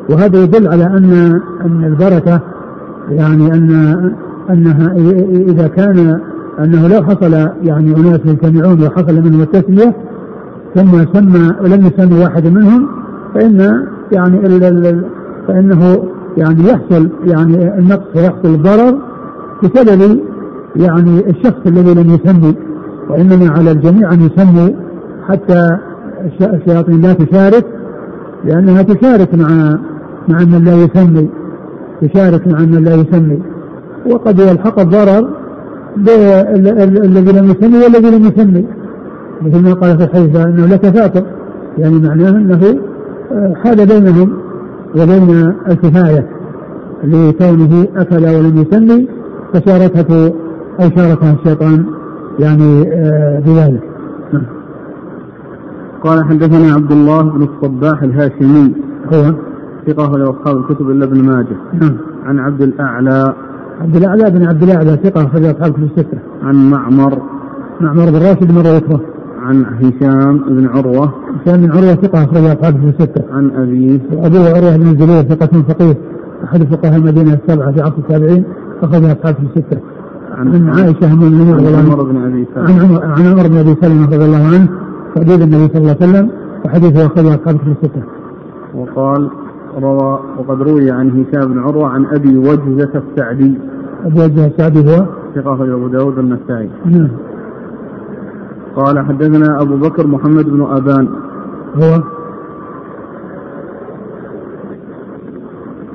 [0.10, 2.40] وهذا يدل على أن أن البركة
[3.10, 3.72] يعني أن
[4.50, 4.94] أنها
[5.52, 6.20] إذا كان
[6.60, 9.96] أنه لو حصل يعني أناس يجتمعون وحصل منهم التسمية
[10.76, 12.88] ثم سمى ولم يسمي واحد منهم
[13.34, 14.46] فإن يعني
[15.48, 16.04] فإنه
[16.38, 19.00] يعني يحصل يعني النقص ويحصل الضرر
[19.64, 20.20] بسبب
[20.76, 22.56] يعني الشخص الذي لم يسمي
[23.10, 24.70] وإنما على الجميع أن يسموا
[25.28, 25.78] حتى
[26.42, 27.66] الشياطين لا تشارك
[28.46, 29.78] لأنها تشارك مع
[30.28, 31.30] مع من لا يسمي
[32.02, 33.40] تشارك مع من لا يسمي.
[34.12, 35.30] وقد يلحق الضرر
[35.98, 38.66] بالذي لم يسمي والذي لم يسمي.
[39.42, 41.26] مثل ما قال في الحديث انه لكفاكم
[41.78, 42.80] يعني معناه أنه
[43.32, 44.45] آه، حال بينهم.
[44.96, 46.28] وبين الكفاية
[47.04, 49.08] لكونه أكل ولم يسمي
[49.54, 50.34] فشاركته
[50.80, 51.86] أو شاركها الشيطان
[52.40, 53.84] يعني آه، بذلك.
[54.34, 54.46] نعم.
[56.04, 58.74] قال حدثنا عبد الله بن الصباح الهاشمي
[59.14, 59.34] هو؟
[59.88, 61.58] ثقة لأصحاب الكتب إلا ابن ماجه.
[61.82, 61.98] نعم.
[62.26, 63.34] عن عبد الأعلى.
[63.82, 66.18] عبد الأعلى بن عبد الأعلى ثقة أخرج أصحاب الكتب الستة.
[66.44, 67.22] عن معمر.
[67.82, 69.15] معمر بن راشد مرة يكره
[69.46, 71.14] عن هشام بن عروة.
[71.36, 73.24] هشام بن عروة ثقة أخرج أصحاب الكتب الستة.
[73.32, 75.98] عن أبيه أبوه عروة بن الزبير ثقة فقيه
[76.44, 78.44] أحد فقهاء المدينة السبعة في عصر التابعين
[78.84, 79.80] أخرج أصحاب الكتب الستة.
[80.32, 82.46] عن عائشة أم المؤمنين رضي الله عنها.
[82.58, 84.68] عن عمر عن عمر بن أبي سلمة رضي الله عنه
[85.16, 86.30] تأديب النبي صلى الله عليه وسلم
[86.66, 88.04] وحديثه أخرجه أصحاب الكتب الستة.
[88.76, 89.30] وقال
[89.82, 93.58] روى وقد روي عن هشام بن عروة عن أبي وجزة السعدي.
[94.06, 95.06] أبو وجه السعدي هو؟
[95.36, 97.10] ثقة أخرج أبو داود النسائي نعم.
[98.76, 101.08] قال حدثنا أبو بكر محمد بن أبان
[101.76, 102.04] هو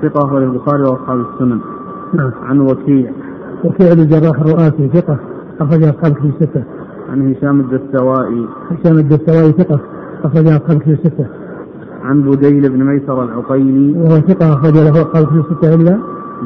[0.03, 1.61] ثقة أخرج البخاري وأصحاب السنن.
[2.15, 2.31] نعم.
[2.43, 3.13] عن وكيع.
[3.65, 5.17] وكيع بن الجراح الرؤاسي ثقة
[5.61, 6.65] أخرج أصحاب كتب الستة.
[7.11, 8.47] عن هشام الدستوائي.
[8.71, 9.81] هشام الدستوائي ثقة
[10.25, 11.27] أخرج أصحاب كتب الستة.
[12.03, 13.99] عن بديل بن ميسر العقيلي.
[13.99, 15.99] وهو ثقة أخرج له أصحاب كتب الستة إلا؟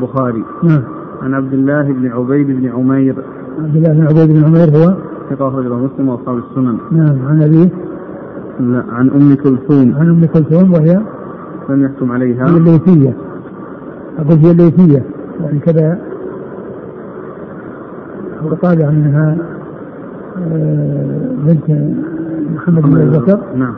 [0.03, 0.83] بخاري نعم.
[1.23, 3.15] عن عبد الله بن عبيد بن عمير.
[3.59, 4.95] عبد الله بن عبيد بن عمير هو؟
[5.31, 6.79] ثقة أخرج له مسلم وأصحاب السنن.
[6.93, 7.69] نعم عن أبيه؟
[8.61, 9.95] لا عن أم كلثوم.
[9.95, 11.01] عن أم كلثوم وهي؟
[11.69, 12.47] لم يحكم عليها.
[12.49, 13.15] هي الليثية.
[14.19, 15.03] أقول هي الليثية
[15.41, 15.99] يعني كذا.
[18.51, 19.37] وقال يعني أنها
[20.39, 21.95] آه، بنت
[22.55, 23.75] محمد بن أبي بكر نعم.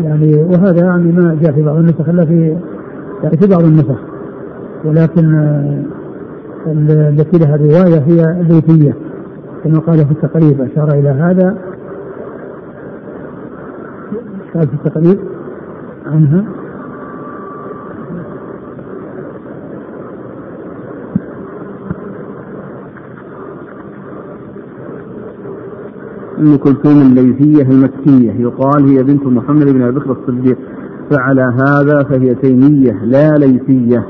[0.00, 2.56] يعني وهذا يعني ما جاء في بعض النسخ إلا في
[3.22, 3.98] يعني في بعض النسخ.
[4.84, 5.82] ولكن آه،
[7.08, 8.94] التي لها روايه هي الليثية.
[9.64, 11.56] كما قال في التقريب أشار إلى هذا.
[14.54, 15.18] قال في التقريب
[16.06, 16.44] عنها.
[26.38, 30.58] أم كلثوم الليثية المكية يقال هي بنت محمد بن أبي بكر الصديق
[31.10, 34.06] فعلى هذا فهي تيمية لا ليثية.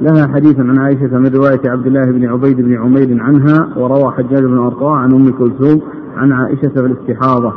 [0.00, 4.44] لها حديث عن عائشة من رواية عبد الله بن عبيد بن عمير عنها وروى حجاج
[4.44, 5.82] بن أرطاع عن أم كلثوم
[6.16, 7.52] عن عائشة في الاستحاضة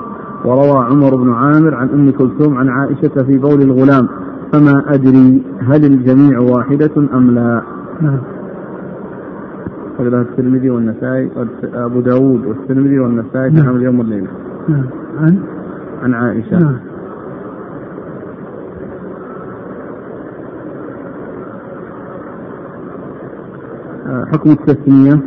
[0.46, 4.08] وروى عمر بن عامر عن أم كلثوم عن عائشة في بول الغلام.
[4.54, 7.62] فما أدري هل الجميع واحدة أم لا.
[8.02, 8.18] نعم.
[9.96, 11.30] أخرجها الترمذي والنسائي
[11.74, 13.52] أبو داود والترمذي والنسائي.
[13.52, 13.70] في نعم.
[13.70, 14.28] عمل اليوم والليلة
[14.70, 14.86] نعم.
[15.20, 15.40] عن؟
[16.04, 16.76] عن عائشة.
[24.12, 25.20] حكم التسمية؟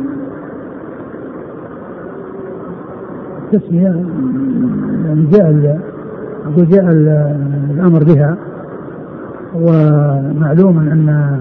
[3.53, 3.81] التسمية
[5.05, 5.51] يعني جاء
[6.63, 7.35] جاء ال-
[7.71, 8.37] الأمر بها.
[9.55, 11.37] ومعلوم أن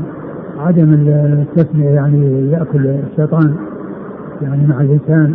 [0.58, 3.54] عدم التسمية يعني يأكل الشيطان
[4.42, 5.34] يعني مع الإنسان.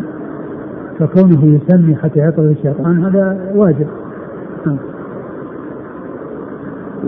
[0.99, 3.87] فكونه يسمي حتى يطرد الشيطان هذا واجب.
[4.65, 4.77] نعم.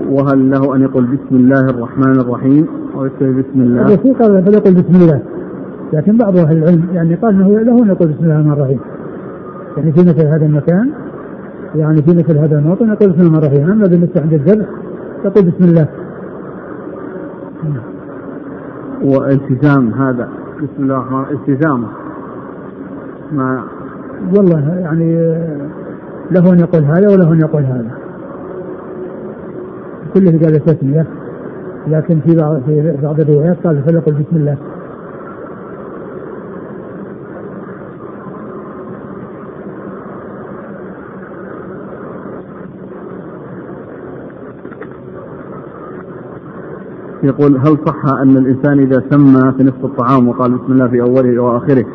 [0.10, 3.95] وهل له أن يقول بسم الله الرحمن الرحيم؟ أو بسم الله.
[3.95, 5.21] في قال فليقل بسم الله
[5.93, 8.80] لكن بعض أهل العلم يعني قال أنه له أن يقول بسم الله الرحمن الرحيم.
[9.77, 10.89] يعني في مثل هذا المكان
[11.75, 13.71] يعني في مثل هذا الموطن يقول بسم الله الرحمن الرحيم.
[13.71, 14.65] أما بالنسبة عند الذبح
[15.25, 15.88] يقول بسم الله.
[19.04, 21.88] وإلتزام هذا بسم الله الرحمن الرحيم التزامه.
[23.32, 23.63] ما
[24.36, 25.13] والله يعني
[26.32, 28.01] له أن يقول هذا وله أن يقول هذا.
[30.13, 31.06] كله قال تسمية
[31.88, 34.58] لكن في بعض في بعض الروايات قال فليقل بسم الله.
[47.24, 51.39] يقول هل صح أن الإنسان إذا سمى في نصف الطعام وقال بسم الله في أوله
[51.43, 51.86] وآخره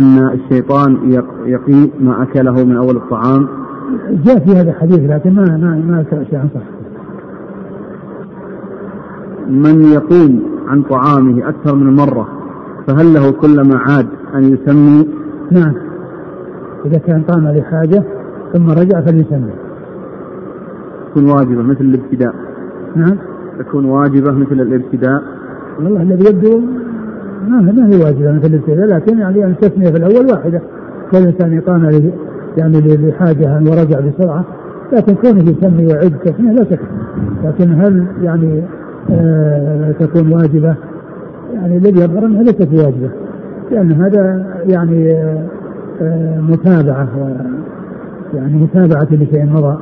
[0.00, 3.48] أن الشيطان يق- يقي ما أكله من أول الطعام؟
[4.24, 6.83] جاء في هذا الحديث لكن ما ما ما أذكر شيئا صح.
[9.48, 12.28] من يقوم عن طعامه أكثر من مرة
[12.86, 15.08] فهل له كلما عاد أن يسمي؟
[15.50, 15.74] نعم.
[16.86, 18.02] إذا كان قام لحاجة
[18.52, 19.50] ثم رجع فليسمي.
[21.10, 22.34] تكون واجبة مثل الابتداء.
[22.96, 23.16] نعم.
[23.58, 25.22] تكون واجبة مثل الابتداء.
[25.80, 26.60] والله الذي يبدو
[27.48, 30.62] ما ما هي واجبة مثل الابتداء لكن يعني التسمية في الأول واحدة.
[31.10, 32.10] كل إنسان قام
[32.56, 34.44] يعني لحاجة ورجع بسرعة
[34.92, 36.80] لكن كونه يسمي ويعد تسمية لا شك.
[37.44, 38.62] لكن هل يعني
[40.00, 40.74] تكون واجبة.
[41.54, 43.10] يعني الذي يظهر أنها ليست واجبة
[43.70, 45.46] لأن هذا يعني آه
[46.00, 47.08] آه متابعة
[48.34, 49.78] يعني متابعة لشيء مضى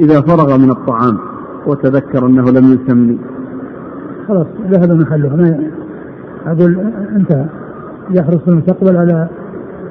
[0.00, 1.18] إذا فرغ من الطعام
[1.66, 3.18] وتذكر أنه لم يسمي
[4.28, 5.70] خلاص ذهب محله ما
[6.46, 6.78] أقول
[7.16, 7.44] أنت
[8.10, 9.28] يحرص المستقبل على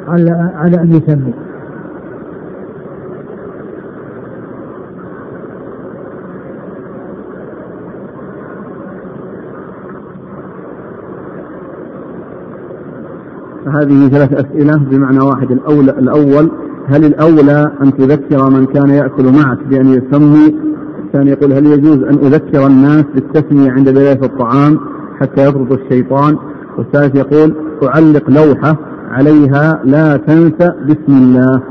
[0.07, 1.33] على على أن يسمي
[13.75, 16.51] هذه ثلاث أسئلة بمعنى واحد الأول الأول
[16.87, 20.55] هل الأولى أن تذكر من كان يأكل معك بأن يسمي؟
[21.05, 24.79] الثاني يقول هل يجوز أن أذكر الناس بالتسمية عند بداية الطعام
[25.19, 26.37] حتى يطرد الشيطان؟
[26.77, 28.77] والثالث يقول أعلق لوحة
[29.11, 31.61] عليها لا تنسى بسم الله.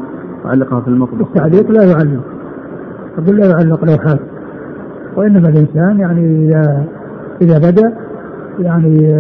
[0.46, 1.26] أعلقها في المطبخ.
[1.28, 2.22] التعليق لا يعلق.
[3.18, 4.20] أقول لا يعلق لوحات
[5.16, 6.84] وإنما الإنسان يعني إذا
[7.42, 7.92] إذا بدأ
[8.58, 9.14] يعني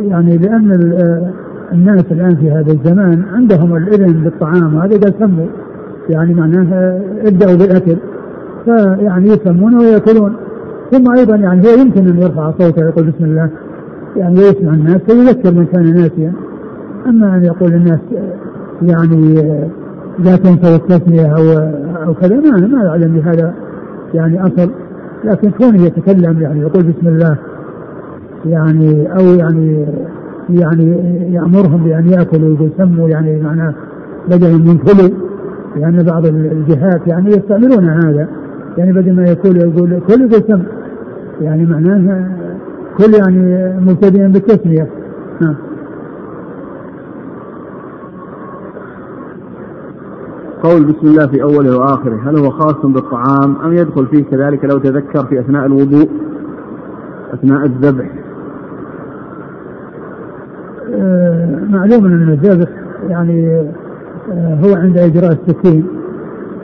[0.00, 0.72] يعني لأن
[1.72, 5.46] الناس الآن في هذا الزمان عندهم الإذن بالطعام وهذا إذا سموا
[6.10, 7.96] يعني معناه إبدأوا بالأكل
[8.64, 10.36] فيعني يسمون ويأكلون.
[10.90, 13.50] ثم أيضا يعني هو يمكن أن يرفع صوته ويقول بسم الله
[14.16, 16.32] يعني ويسمع الناس فيذكر من كان ناسيا.
[17.06, 18.00] أما أن يقول الناس
[18.82, 19.34] يعني
[20.18, 21.42] لا تنسوا التسمية أو
[22.06, 23.54] أو كذا ما ما أعلم بهذا
[24.14, 24.70] يعني أصل
[25.24, 27.36] لكن كونه يتكلم يعني يقول بسم الله
[28.46, 29.86] يعني أو يعني
[30.48, 30.84] يعني
[31.34, 33.74] يأمرهم بأن يأكلوا ويسموا يعني معناه
[34.28, 35.10] بدلا من كلوا
[35.76, 38.28] لأن بعض الجهات يعني يستعملون هذا
[38.78, 40.62] يعني بدل ما يقول يقول كل يقول سم
[41.40, 42.28] يعني معناه
[42.98, 44.88] كل يعني مبتدئا بالتسمية.
[45.40, 45.54] نعم.
[50.62, 54.78] قول بسم الله في أوله وآخره هل هو خاص بالطعام أم يدخل فيه كذلك لو
[54.78, 56.08] تذكر في أثناء الوضوء
[57.32, 58.23] أثناء الذبح؟
[61.70, 62.68] معلوم أن الذبح
[63.08, 63.66] يعني
[64.32, 65.84] آه هو عند إجراء السكين.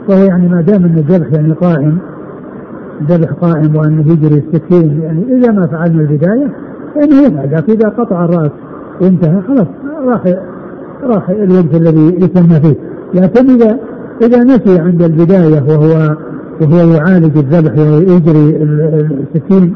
[0.07, 1.97] فهو يعني ما دام أن الذبح يعني قائم
[3.01, 6.47] الذبح قائم وأنه يجري السكين يعني إذا ما فعلنا البداية
[6.95, 8.51] فإنه يفعل لكن إذا قطع الرأس
[9.01, 9.67] وانتهى خلاص
[10.05, 10.35] راح
[11.03, 12.75] راح الوقت الذي يسمى فيه.
[13.13, 13.79] لكن إذا
[14.21, 16.15] إذا نسي عند البداية وهو
[16.61, 18.63] وهو يعالج الذبح ويجري
[19.21, 19.73] السكين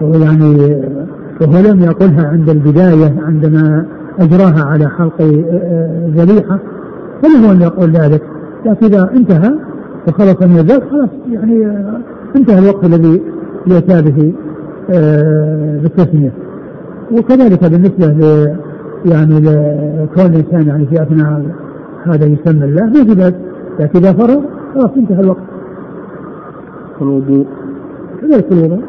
[0.00, 0.82] وهو يعني
[1.40, 3.86] وهو لم يقلها عند البداية عندما
[4.18, 6.58] أجراها على حلق الذبيحة
[7.22, 8.22] فله أن يقول ذلك.
[8.66, 9.54] لكن إذا انتهى
[10.08, 11.66] وخلص من الذبح خلاص يعني
[12.36, 13.22] انتهى الوقت الذي
[13.66, 14.32] يأتى به
[15.82, 16.32] بالتسمية.
[17.12, 18.22] وكذلك بالنسبة ل
[19.06, 21.42] يعني لكون الإنسان يعني في أثناء
[22.04, 23.34] هذا يسمى الله ما في بأس.
[23.80, 24.40] لكن إذا فرغ
[24.74, 25.42] خلاص انتهى الوقت.
[27.02, 27.46] الوضوء.
[28.22, 28.82] كذلك الوضوء.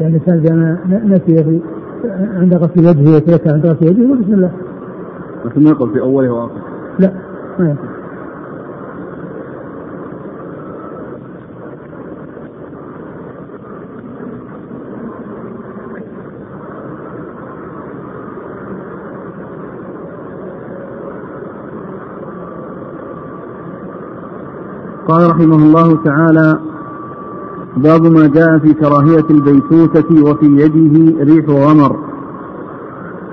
[0.00, 1.60] يعني الإنسان إذا نسي في
[2.36, 4.50] عند غسل وجهه يتذكر عند غسل وجهه بسم الله.
[5.44, 6.62] لكن ما يقول في أوله وآخره.
[6.98, 7.12] لا
[7.58, 7.96] ما يقول.
[25.08, 26.58] قال رحمه الله تعالى
[27.76, 31.96] باب ما جاء في كراهية البيتوتة وفي يده ريح غمر.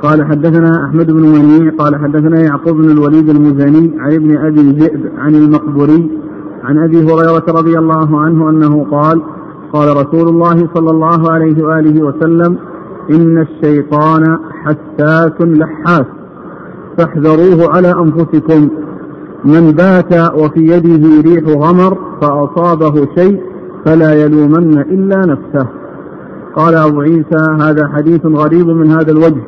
[0.02, 5.12] قال حدثنا أحمد بن منيع قال حدثنا يعقوب بن الوليد المزني عن ابن أبي الذئب
[5.18, 6.12] عن المقبري
[6.64, 9.22] عن أبي هريرة رضي الله عنه أنه قال
[9.74, 12.58] قال رسول الله صلى الله عليه وآله وسلم
[13.12, 16.06] إن الشيطان حساس لحاس
[16.98, 18.70] فاحذروه على أنفسكم.
[19.46, 23.53] من بات وفي يده ريح غمر فأصابه شيء
[23.86, 25.68] فلا يلومن إلا نفسه.
[26.56, 29.44] قال أبو عيسى هذا حديث غريب من هذا الوجه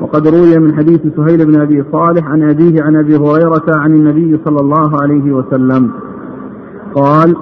[0.00, 4.40] وقد روي من حديث سهيل بن أبي صالح عن أبيه عن أبي هريرة عن النبي
[4.44, 5.90] صلى الله عليه وسلم.
[6.94, 7.36] قال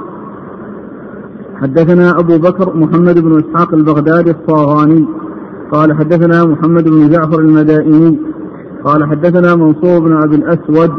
[1.55, 5.07] حدثنا أبو بكر محمد بن إسحاق البغدادي الصاغاني.
[5.73, 8.19] قال حدثنا محمد بن جعفر المدائني.
[8.85, 10.91] قال حدثنا منصور بن أبي الأسود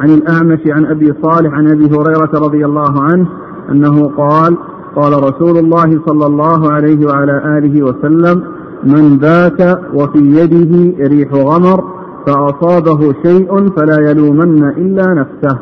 [0.00, 3.26] عن الأعمش عن أبي صالح عن أبي هريرة رضي الله عنه
[3.70, 4.56] أنه قال
[4.98, 8.42] قال رسول الله صلى الله عليه وعلى آله وسلم
[8.84, 9.60] من بات
[9.94, 11.84] وفي يده ريح غمر
[12.26, 15.58] فأصابه شيء فلا يلومن إلا نفسه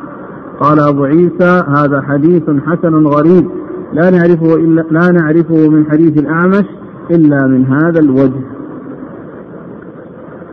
[0.61, 3.49] قال أبو عيسى هذا حديث حسن غريب
[3.93, 6.67] لا نعرفه إلا لا نعرفه من حديث الأعمش
[7.11, 8.43] إلا من هذا الوجه.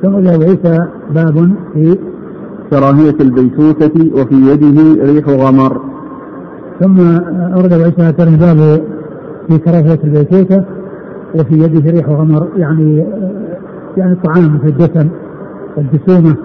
[0.01, 1.97] ثم أبو عيسى باب في
[2.69, 5.92] كراهية البيتوتة وفي يده ريح غمر
[6.83, 6.99] ثم
[7.53, 8.81] أورد أبو عيسى باب
[9.47, 10.63] في كراهية البيتوتة
[11.35, 13.05] وفي يده ريح غمر يعني
[13.97, 15.09] يعني الطعام في الجسم
[15.77, 16.35] والجسومة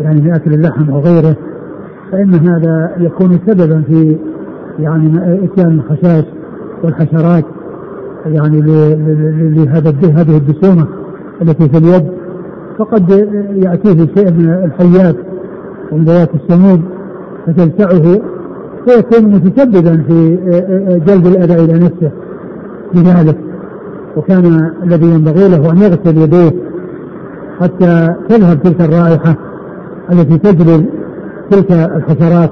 [0.00, 1.36] يعني في أكل اللحم وغيره
[2.12, 4.16] فإن هذا يكون سببا في
[4.78, 6.24] يعني إتيان الخشاش
[6.84, 7.44] والحشرات
[8.26, 8.60] يعني
[9.50, 10.86] لهذا هذه الجسومة
[11.42, 12.08] التي في اليد
[12.78, 13.10] فقد
[13.54, 15.16] يأتيه شيء من الحيات
[15.92, 16.82] ومن السموم
[17.46, 18.37] فتلسعه
[18.86, 20.36] فيكون متسببا في
[21.06, 22.10] جلب الأذى إلى نفسه.
[22.94, 23.36] بذلك
[24.16, 26.52] وكان الذي ينبغي له أن يغسل يديه
[27.60, 29.36] حتى تذهب تلك الرائحة
[30.12, 30.86] التي تجلب
[31.50, 32.50] تلك الحشرات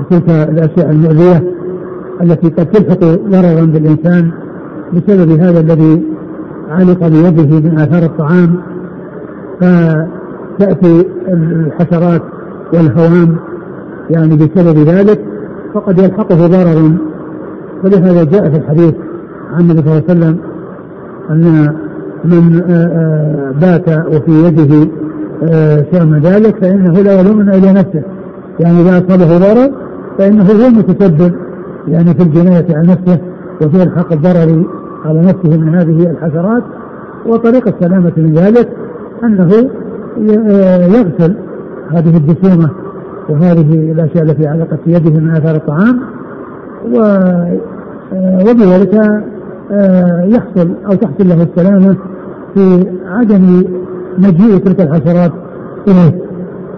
[0.00, 1.42] وتلك الأشياء المؤذية
[2.22, 4.30] التي قد تلحق ضررا بالإنسان
[4.92, 6.02] بسبب هذا الذي
[6.70, 8.54] علق بيده من آثار الطعام.
[9.60, 12.22] فتأتي الحشرات
[12.72, 13.36] والهوام
[14.10, 15.24] يعني بسبب ذلك
[15.74, 16.92] فقد يلحقه ضرر.
[17.84, 18.94] ولهذا جاء في الحديث
[19.52, 20.38] عن النبي صلى الله عليه وسلم
[21.30, 21.74] أن
[22.24, 24.90] من آه، آه، بات وفي يده
[25.42, 28.02] آه، شيء من ذلك فإنه لا يلومن إلى نفسه.
[28.60, 29.72] يعني إذا أصابه ضرر
[30.18, 31.32] فإنه هو المتسبب
[31.88, 33.18] يعني في الجناية عن نفسه
[33.62, 34.64] وفي الحق الضرر
[35.04, 36.62] على نفسه من هذه الحشرات.
[37.26, 38.68] وطريق السلامة من ذلك
[39.24, 39.70] أنه
[40.96, 41.36] يغسل
[41.90, 42.70] هذه الجسيمة
[43.28, 46.00] وهذه الأشياء التي علقت في يده من آثار الطعام
[46.94, 46.98] و
[48.12, 48.94] وبذلك
[49.72, 51.96] آه، يحصل أو تحصل له السلامة
[52.54, 53.64] في عدم
[54.18, 55.32] مجيء تلك الحشرات
[55.88, 56.22] إليه.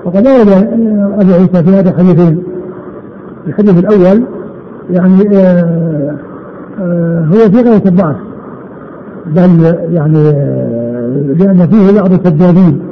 [0.05, 0.49] وقد ورد
[1.21, 2.43] أبو عيسى في هذا الحديثين
[3.47, 4.25] الحديث الأول
[4.91, 6.15] يعني آه،
[6.81, 8.17] آه، هو في غاية الضعف
[9.27, 10.33] بل يعني
[11.35, 12.83] لأن فيه بعض الكذابين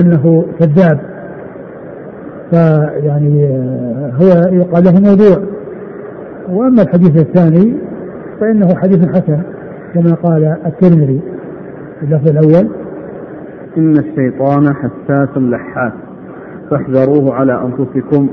[0.00, 1.15] أنه كذاب.
[2.50, 3.48] فيعني
[4.20, 5.42] هو يقال له موضوع.
[6.48, 7.74] وأما الحديث الثاني
[8.40, 9.42] فإنه حديث حسن
[9.94, 11.20] كما قال الترمذي
[12.00, 12.70] في اللفظ الأول.
[13.76, 15.92] إن الشيطان حساس لحاس
[16.70, 18.28] فاحذروه على أنفسكم.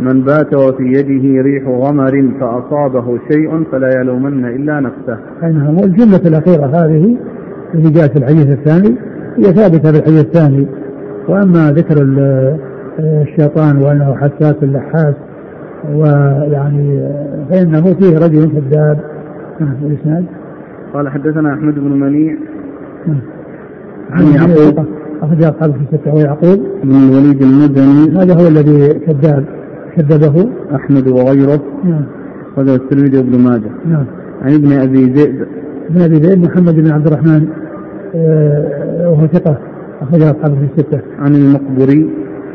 [0.00, 5.18] من بات وفي يده ريح غمر فأصابه شيء فلا يلومن إلا نفسه.
[5.42, 7.16] أي نعم والجملة الأخيرة هذه
[7.74, 8.96] التي جاءت في الحديث الثاني
[9.36, 10.66] هي ثابتة في الحديث الثاني.
[11.28, 12.02] وأما ذكر
[12.98, 15.14] الشيطان وأنه حساس لحاس
[15.94, 17.08] ويعني
[17.50, 18.98] فإنه فيه رجل كذاب
[19.60, 20.24] نعم الإسناد.
[20.94, 22.36] قال حدثنا أحمد بن منيع.
[23.06, 23.20] نعم.
[24.10, 24.86] عن يعقوب.
[25.22, 28.22] أخرج أصحاب في الستة ويعقوب بن الوليد المدني.
[28.22, 29.44] هذا هو الذي كذاب
[29.96, 30.48] كذبه.
[30.74, 31.60] أحمد وغيره.
[31.84, 32.04] نعم.
[32.52, 33.70] أخرجه الترمذي وابن ماجه.
[33.86, 34.04] نعم.
[34.42, 35.46] عن ابن أبي ذئب
[35.90, 37.46] ابن أبي ذئب محمد بن عبد الرحمن
[38.14, 39.58] آه، وهو ثقة.
[40.02, 41.00] أخرج أصحابه في الستة.
[41.18, 42.10] عن المقبري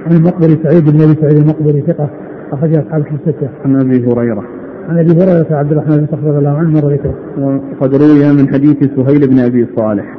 [0.06, 2.10] عن المقبري سعيد بن أبي سعيد المقبري ثقة
[2.52, 4.44] أخرج أصحابه في الستة عن أبي هريرة
[4.90, 7.16] عن أبي هريرة عبد الرحمن بن صخر رضي الله عنه مر ذكره.
[7.82, 10.18] وقد روي من حديث سهيل بن أبي صالح.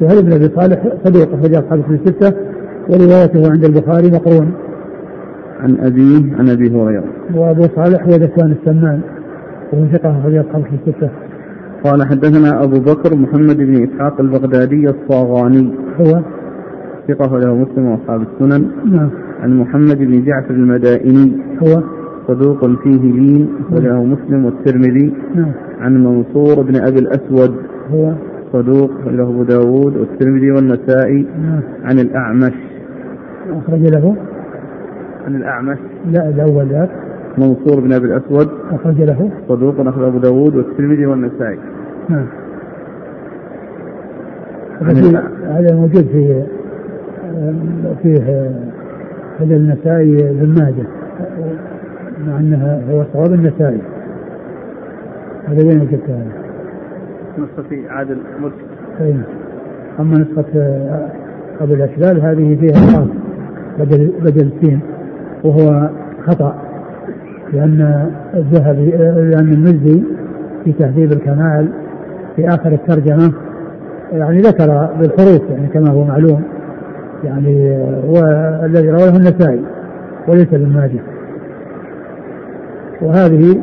[0.00, 2.36] سهيل بن أبي صالح صديق أخرج أصحاب في الستة
[2.88, 4.52] وروايته عند البخاري مقرون.
[5.60, 7.04] عن ابيه عن أبي هريرة.
[7.34, 9.00] وأبو صالح هو ذكوان السمان
[9.72, 11.10] وهو ثقة أخرج أصحاب في الستة.
[11.84, 15.70] قال حدثنا أبو بكر محمد بن إسحاق البغدادي الصاغاني.
[16.00, 16.20] هو
[17.08, 18.70] ثقة له مسلم وأصحاب السنن.
[18.84, 19.10] نعم.
[19.40, 21.32] عن محمد بن جعفر المدائني.
[21.62, 21.82] هو؟
[22.28, 23.48] صدوق فيه لين.
[23.72, 25.14] وله مسلم والترمذي.
[25.34, 25.52] نعم.
[25.80, 27.56] عن منصور بن أبي الأسود.
[27.90, 28.12] هو؟
[28.52, 31.26] صدوق له أبو داود والترمذي والنسائي.
[31.42, 31.60] نعم.
[31.84, 32.54] عن الأعمش.
[33.50, 34.16] أخرج له؟
[35.26, 35.78] عن الأعمش.
[36.10, 36.90] لا الأول ذاك
[37.38, 38.48] منصور بن أبي الأسود.
[38.70, 41.58] أخرج له؟ صدوق أخرج أبو داود والترمذي والنسائي.
[42.08, 42.26] نعم.
[45.44, 46.44] هذا موجود في
[48.02, 48.50] فيه
[49.40, 50.86] هذا النسائي بن ماجه
[52.26, 53.80] مع أنها هو الصواب النسائي.
[55.48, 56.44] هذا وين وجدت هذا؟
[57.38, 58.56] نسخة عادل مرشد
[59.00, 59.14] أي
[60.00, 60.78] أما نسخة
[61.60, 63.08] أبو الاشبال هذه فيها خاص
[63.78, 64.80] بدل بدل السين
[65.44, 65.90] وهو
[66.26, 66.54] خطأ
[67.52, 68.90] لأن الذهبي
[69.30, 70.02] لأن المزي
[70.64, 71.68] في تهذيب الكمال
[72.36, 73.32] في آخر الترجمة
[74.12, 76.42] يعني ذكر بالحروف يعني كما هو معلوم
[77.24, 79.60] يعني والذي رواه النسائي
[80.28, 81.00] وليس ابن ماجه.
[83.02, 83.62] وهذه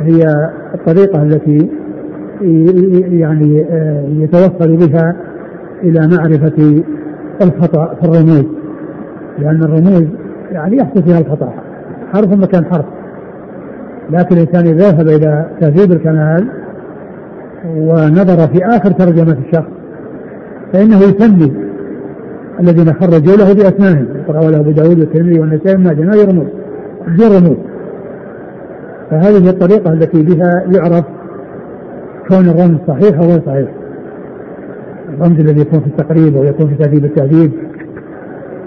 [0.00, 1.70] هي الطريقة التي
[3.18, 5.16] يعني آه، يتوصل بها
[5.82, 6.82] إلى معرفة
[7.42, 8.46] الخطأ في الرموز.
[9.38, 10.04] لأن الرموز
[10.52, 11.52] يعني يحصل فيها الخطأ.
[12.12, 12.84] حرف مكان حرف.
[14.10, 16.48] لكن الإنسان إذا ذهب إلى تهذيب الكمال
[17.64, 19.70] ونظر في آخر ترجمة الشخص
[20.72, 21.52] فإنه يسمي
[22.60, 24.06] الذين خرجوا له بأسمائهم.
[24.28, 26.46] رواه أبو داود والترمذي والنسائي ما هذه رموز
[27.08, 27.56] دي رموز
[29.10, 31.04] فهذه الطريقة التي بها يعرف
[32.28, 33.68] كون الرمز صحيح أو غير صحيح.
[35.08, 37.52] الرمز الذي يكون في التقريب أو يكون في تهذيب التهذيب.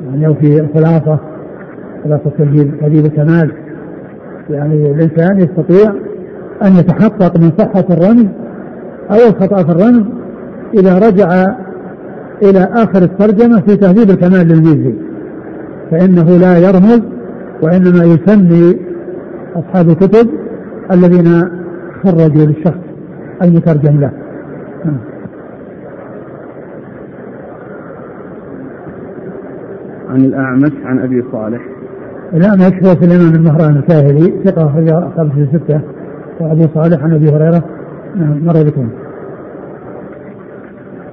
[0.06, 1.20] يعني أو في الخلاصة.
[2.04, 2.32] خلاصة
[2.82, 3.52] تهذيب الكمال.
[4.50, 5.94] يعني الإنسان يستطيع
[6.64, 8.26] أن يتحقق من صحة الرمز
[9.12, 10.04] أو الخطأ في الرمز
[10.74, 11.56] إذا رجع
[12.42, 14.94] إلى آخر الترجمة في تهذيب الكمال للميزي.
[15.92, 17.02] فإنه لا يرمز
[17.62, 18.78] وإنما يسمي
[19.56, 20.30] أصحاب الكتب
[20.92, 21.44] الذين
[22.04, 22.84] خرجوا للشخص
[23.44, 24.12] المترجم له.
[30.10, 31.62] عن الأعمش عن أبي صالح.
[32.34, 35.82] الأعمش هو سليمان المهران الكاهلي ثقة أخرج أصحاب الستة
[36.40, 37.64] وأبو صالح عن أبي هريرة.
[38.16, 38.90] نعم، مر بكم.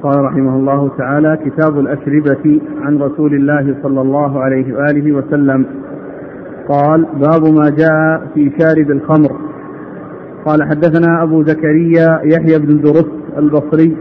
[0.02, 5.66] قال رحمه الله تعالى كتاب الأشربة عن رسول الله صلى الله عليه وآله وسلم.
[6.68, 9.32] قال باب ما جاء في شارب الخمر.
[10.46, 13.96] قال حدثنا أبو زكريا يحيى بن درس البصري.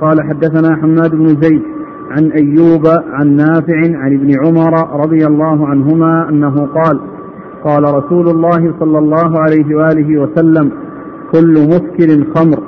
[0.00, 1.62] قال حدثنا حماد بن زيد
[2.10, 7.00] عن أيوب عن نافع عن ابن عمر رضي الله عنهما أنه قال
[7.64, 10.72] قال رسول الله صلى الله عليه وآله وسلم
[11.32, 12.62] كل مسكر خمر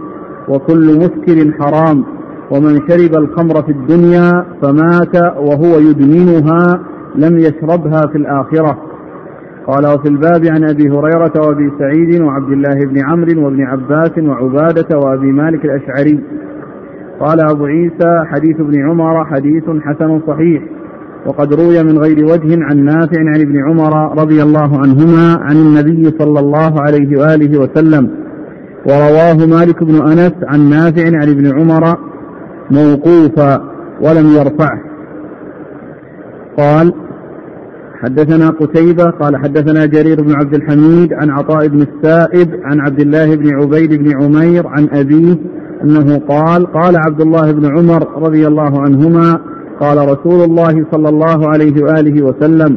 [0.48, 2.04] وكل مسكر حرام.
[2.50, 6.80] ومن شرب الخمر في الدنيا فمات وهو يدمنها
[7.14, 8.78] لم يشربها في الآخرة.
[9.66, 14.98] قال وفي الباب عن أبي هريرة وأبي سعيد وعبد الله بن عمرو وابن عباس وعبادة
[14.98, 16.20] وأبي مالك الأشعري.
[17.20, 20.62] قال أبو عيسى حديث ابن عمر حديث حسن صحيح
[21.26, 26.04] وقد روي من غير وجه عن نافع عن ابن عمر رضي الله عنهما عن النبي
[26.18, 28.10] صلى الله عليه وآله وسلم
[28.86, 31.98] ورواه مالك بن أنس عن نافع عن ابن عمر
[32.70, 33.62] موقوفا
[34.00, 34.80] ولم يرفعه.
[36.58, 36.92] قال
[38.02, 43.36] حدثنا قتيبة قال حدثنا جرير بن عبد الحميد عن عطاء بن السائب عن عبد الله
[43.36, 45.36] بن عبيد بن عمير عن أبيه
[45.84, 49.40] أنه قال قال عبد الله بن عمر رضي الله عنهما
[49.80, 52.76] قال رسول الله صلى الله عليه وآله وسلم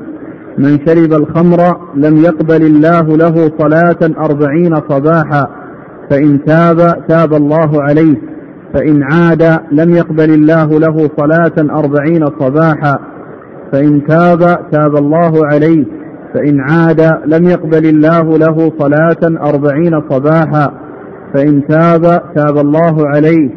[0.58, 5.48] من شرب الخمر لم يقبل الله له صلاة أربعين صباحا
[6.10, 8.33] فإن تاب تاب الله عليه
[8.74, 12.99] فإن عاد لم يقبل الله له صلاة أربعين صباحا
[13.71, 14.39] فإن تاب
[14.71, 15.86] تاب الله عليه
[16.34, 20.74] فإن عاد لم يقبل الله له صلاة أربعين صباحا
[21.34, 23.49] فإن تاب تاب الله عليه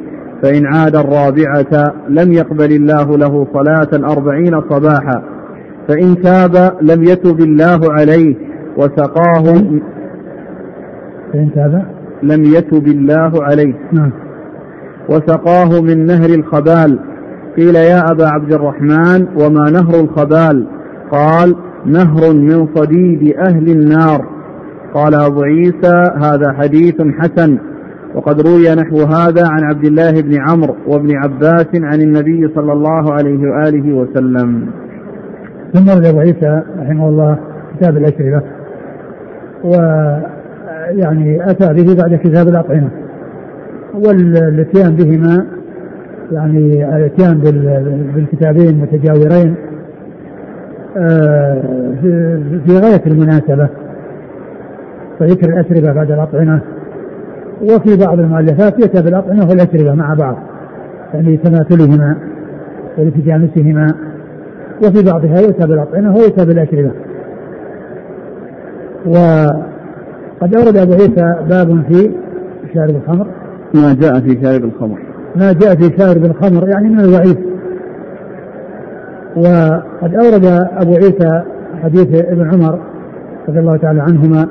[0.42, 5.22] فإن عاد الرابعة لم يقبل الله له صلاة أربعين صباحا
[5.88, 8.36] فإن تاب لم يتب الله عليه
[8.76, 9.44] وسقاه
[11.32, 11.86] فإن تاب؟
[12.22, 13.74] لم يتب الله عليه.
[13.92, 14.25] نعم.
[15.08, 16.98] وسقاه من نهر الخبال.
[17.56, 20.66] قيل يا أبا عبد الرحمن وما نهر الخبال؟
[21.10, 24.26] قال نهر من صديد أهل النار.
[24.94, 27.58] قال أبو عيسى هذا حديث حسن.
[28.14, 33.12] وقد روي نحو هذا عن عبد الله بن عمرو وابن عباس عن النبي صلى الله
[33.12, 34.66] عليه وآله وسلم.
[35.72, 37.38] ثم ورد أبو عيسى رحمه الله
[37.76, 38.42] كتاب الأشربة
[39.64, 42.90] ويعني أتى به بعد كتاب الأطعمة.
[43.94, 45.46] والإتيان بهما
[46.32, 47.38] يعني الإتيان
[48.14, 49.54] بالكتابين متجاورين
[50.96, 51.62] آه،
[52.66, 53.68] في غاية المناسبة
[55.18, 56.60] فذكر الأشربة بعد الأطعمة
[57.62, 60.36] وفي بعض المؤلفات يأتى بالأطعمة والأشربة مع بعض
[61.14, 62.16] يعني تماثلهما
[62.98, 63.94] ولتجانسهما
[64.82, 66.90] وفي بعضها يؤتى بالأطعمة ويؤتى بالأشربة
[69.06, 72.10] وقد أورد أبو عيسى باب في
[72.74, 73.26] شارب الخمر.
[73.76, 74.98] ما جاء في شارب الخمر.
[75.36, 77.38] ما جاء في شارب الخمر يعني من الوعيد
[79.36, 80.44] وقد أورد
[80.76, 81.42] أبو عيسى
[81.82, 82.80] حديث ابن عمر
[83.48, 84.42] رضي الله تعالى عنهما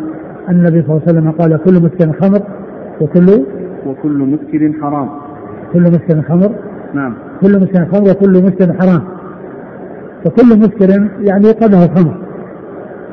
[0.49, 2.41] أن النبي صلى الله عليه وسلم قال كل مسكن خمر
[3.01, 3.45] وكل
[3.85, 5.09] وكل مسكر حرام.
[5.73, 6.51] كل مسكر خمر.
[6.93, 7.13] نعم.
[7.41, 9.01] كل مسكر خمر وكل مسكر حرام.
[10.25, 12.17] فكل مسكر يعني قبله خمر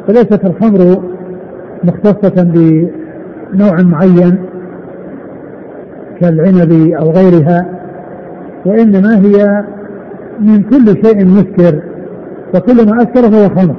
[0.06, 1.02] فليست الخمر
[1.84, 4.38] مختصة بنوع معين
[6.22, 7.66] كالعنب أو غيرها
[8.66, 9.64] وإنما هي
[10.40, 11.82] من كل شيء مسكر
[12.52, 13.76] فكل ما أسكر فهو خمر.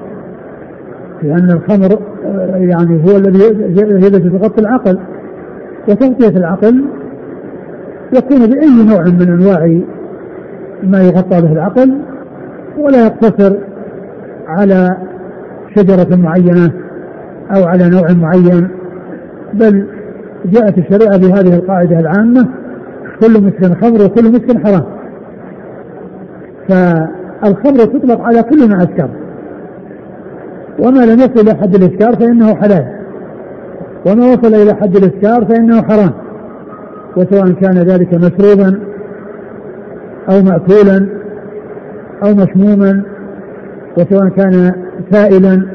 [1.23, 3.43] لأن الخمر آه، يعني هو الذي
[3.79, 4.99] هي التي تغطي العقل
[5.87, 6.85] وتغطية العقل
[8.13, 9.81] يكون بأي نوع من أنواع
[10.83, 11.97] ما يغطى به العقل
[12.77, 13.55] ولا يقتصر
[14.47, 14.97] على
[15.75, 16.71] شجرة معينة
[17.55, 18.67] أو على نوع معين
[19.53, 19.87] بل
[20.45, 22.47] جاءت الشريعة بهذه القاعدة العامة
[23.19, 24.83] كل مسكن خمر وكل مسكن حرام.
[26.69, 29.09] فالخمر تطلق على كل ما أسكر
[30.79, 32.85] وما لم يصل إلى حد الإسكار فإنه حلال.
[34.05, 36.11] وما وصل إلى حد الإسكار فإنه حرام.
[37.17, 38.79] وسواء كان ذلك مشروبا
[40.29, 41.07] أو مأكولا
[42.23, 43.03] أو مشموما
[43.97, 44.71] وسواء كان
[45.11, 45.67] سائلا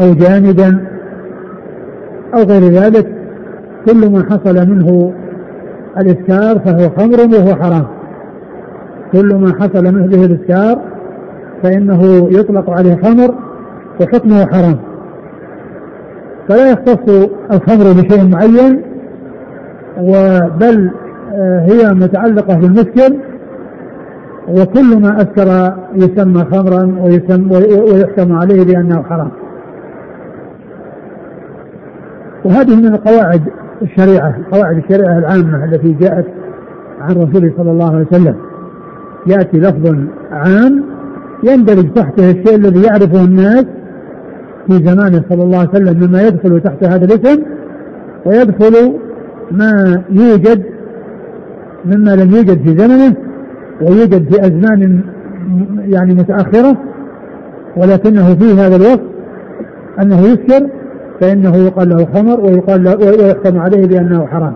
[0.00, 0.86] أو جامدا
[2.34, 3.21] أو غير ذلك.
[3.86, 5.12] كل ما حصل منه
[5.98, 7.86] الإسكار فهو خمر وهو حرام.
[9.12, 10.78] كل ما حصل منه به الإسكار
[11.62, 13.34] فإنه يطلق عليه خمر
[14.00, 14.76] وحكمه حرام.
[16.48, 18.82] فلا يختص الخمر بشيء معين
[19.98, 20.90] وبل
[21.34, 23.16] آه، هي متعلقة بالمسكر
[24.48, 26.96] وكل ما أسكر يسمى خمرا
[27.50, 29.30] ويحكم عليه بأنه حرام.
[32.44, 33.42] وهذه من القواعد
[33.82, 36.26] الشريعة قواعد الشريعة العامة التي جاءت
[37.00, 38.36] عن رسوله صلى الله عليه وسلم.
[39.26, 39.96] يأتي لفظ
[40.30, 40.84] عام
[41.44, 43.64] يندرج تحته الشيء الذي يعرفه الناس
[44.66, 47.42] في زمانه صلى الله عليه وسلم مما يدخل تحت هذا الاسم
[48.26, 48.92] ويدخل
[49.50, 50.62] ما يوجد
[51.84, 53.14] مما لم يوجد في زمنه
[53.82, 55.00] ويوجد في أزمان
[55.78, 56.76] يعني متأخرة
[57.76, 59.02] ولكنه في هذا الوقت
[60.02, 60.66] أنه يسكر
[61.22, 64.54] فإنه يقال له خمر ويقال له ويحكم عليه بأنه حرام.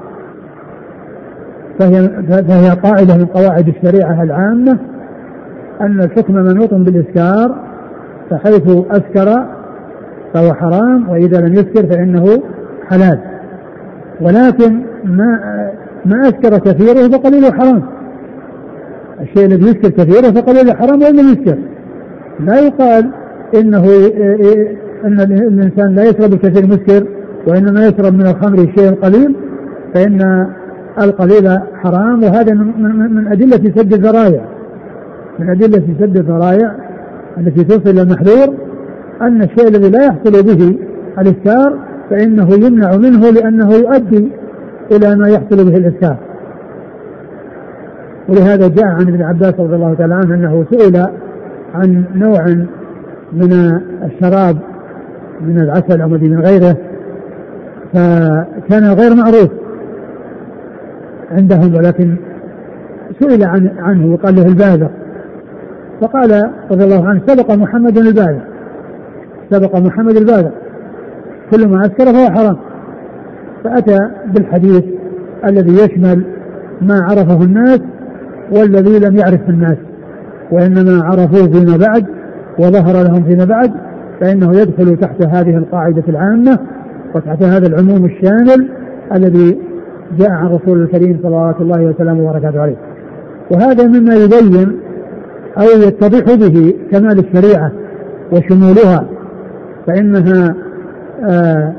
[1.78, 4.78] فهي, فهي قاعدة من قواعد الشريعة العامة
[5.80, 7.56] أن الحكم منوط بالإسكار
[8.30, 9.46] فحيث أسكر
[10.34, 12.42] فهو حرام وإذا لم يسكر فإنه
[12.90, 13.20] حلال.
[14.20, 15.40] ولكن ما
[16.04, 17.82] ما أسكر كثيره فقليله حرام.
[19.20, 21.58] الشيء الذي يسكر كثيره فقليله حرام وإن لم يسكر.
[22.40, 23.10] لا يقال
[23.54, 23.84] إنه
[25.04, 27.06] أن الإنسان لا يشرب الكثير مسكر
[27.46, 29.36] وإنما يشرب من الخمر الشيء القليل
[29.94, 30.46] فإن
[31.00, 34.44] القليل حرام وهذا من, أدلة سد الذرائع.
[35.38, 36.76] من أدلة سد الذرائع
[37.38, 38.54] التي توصل إلى المحذور
[39.22, 40.78] أن الشيء الذي لا يحصل به
[41.18, 41.78] الإسكار
[42.10, 44.32] فإنه يمنع منه لأنه يؤدي
[44.92, 46.16] إلى ما يحصل به الإسكار
[48.28, 51.06] ولهذا جاء عن ابن عباس رضي الله تعالى عنه أنه سئل
[51.74, 52.66] عن نوع
[53.32, 53.52] من
[54.04, 54.58] الشراب
[55.40, 56.76] من العسل أو من غيره
[57.92, 59.50] فكان غير معروف
[61.30, 62.16] عندهم ولكن
[63.20, 64.90] سئل عن عنه وقال له الباذق
[66.00, 68.44] فقال رضي الله عنه سبق محمد الباذق
[69.50, 70.52] سبق محمد الباذق
[71.50, 72.56] كل ما أسكر فهو حرام.
[73.64, 74.84] فأتى بالحديث
[75.44, 76.24] الذي يشمل
[76.82, 77.80] ما عرفه الناس
[78.52, 79.76] والذي لم يعرفه الناس
[80.52, 82.06] وإنما عرفوه فيما بعد
[82.58, 83.72] وظهر لهم فيما بعد
[84.20, 86.58] فإنه يدخل تحت هذه القاعدة العامة
[87.14, 88.68] وتحت هذا العموم الشامل
[89.14, 89.58] الذي
[90.18, 92.76] جاء عن رسول الكريم صلوات الله وسلامه وبركاته عليه.
[93.50, 94.80] وهذا مما يبين
[95.58, 97.72] أو يتضح به كمال الشريعة
[98.32, 99.04] وشمولها
[99.86, 100.54] فإنها
[101.24, 101.72] آه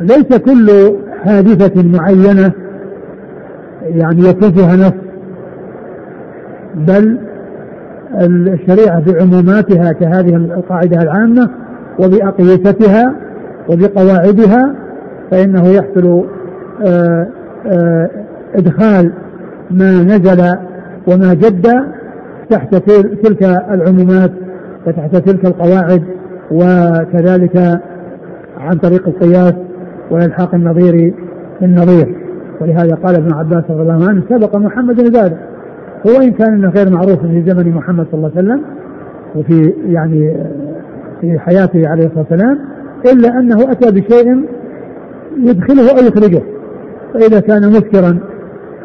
[0.00, 2.52] ليس كل حادثة معينة
[3.82, 4.92] يعني يكون فيها نص
[6.74, 7.18] بل
[8.20, 11.50] الشريعة بعموماتها كهذه القاعدة العامة
[11.98, 13.14] وبأقيستها
[13.68, 14.74] وبقواعدها
[15.30, 16.24] فإنه يحصل
[16.86, 17.26] آه
[17.66, 18.10] آه،
[18.54, 19.12] إدخال
[19.70, 20.56] ما نزل
[21.06, 21.66] وما جد
[22.50, 22.74] تحت
[23.22, 24.30] تلك العمومات
[24.86, 26.02] وتحت تلك القواعد
[26.50, 27.80] وكذلك
[28.58, 29.54] عن طريق القياس
[30.10, 31.14] وإلحاق النظير
[31.60, 32.16] بالنظير
[32.60, 35.38] ولهذا قال ابن عباس رضي الله عنه سبق محمد ذلك.
[36.04, 38.62] وإن كان انه غير معروف في زمن محمد صلى الله عليه وسلم
[39.34, 40.36] وفي يعني
[41.20, 42.58] في حياته عليه الصلاة والسلام
[43.12, 44.44] إلا أنه أتى بشيء
[45.38, 46.42] يدخله أو يخرجه
[47.14, 48.18] فإذا كان مسكرا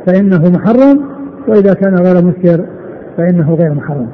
[0.06, 1.02] فإنه محرم
[1.48, 2.66] وإذا كان غير مسكر
[3.18, 4.08] فإنه غير محرم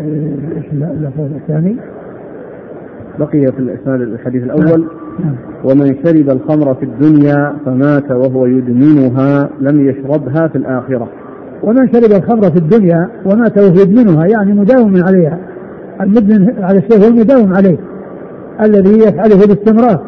[0.00, 1.76] إيش اللفظ الثاني؟
[3.18, 4.86] بقي في الإسناد الحديث الأول
[5.24, 5.34] نعم.
[5.64, 11.08] ومن شرب الخمر في الدنيا فمات وهو يدمنها لم يشربها في الآخرة.
[11.62, 15.38] ومن شرب الخمر في الدنيا ومات وهو يدمنها يعني مداوم عليها.
[16.00, 17.78] المدمن على الشيء هو المداوم عليه
[18.60, 20.02] الذي يفعله باستمرار.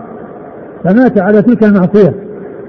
[0.85, 2.15] فمات على تلك المعصية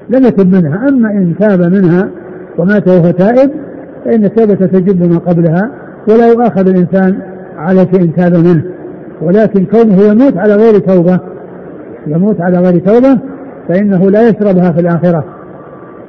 [0.09, 0.89] لم يتب منها.
[0.89, 2.09] أما إن تاب منها
[2.57, 3.51] ومات وهو تائب
[4.05, 5.71] فإن التوبة تجب ما قبلها
[6.09, 7.19] ولا يؤاخذ الإنسان
[7.57, 8.63] على شيء تاب منه.
[9.21, 11.19] ولكن كونه يموت على غير توبة
[12.07, 13.19] يموت على غير توبة
[13.67, 15.25] فإنه لا يشربها في الآخرة.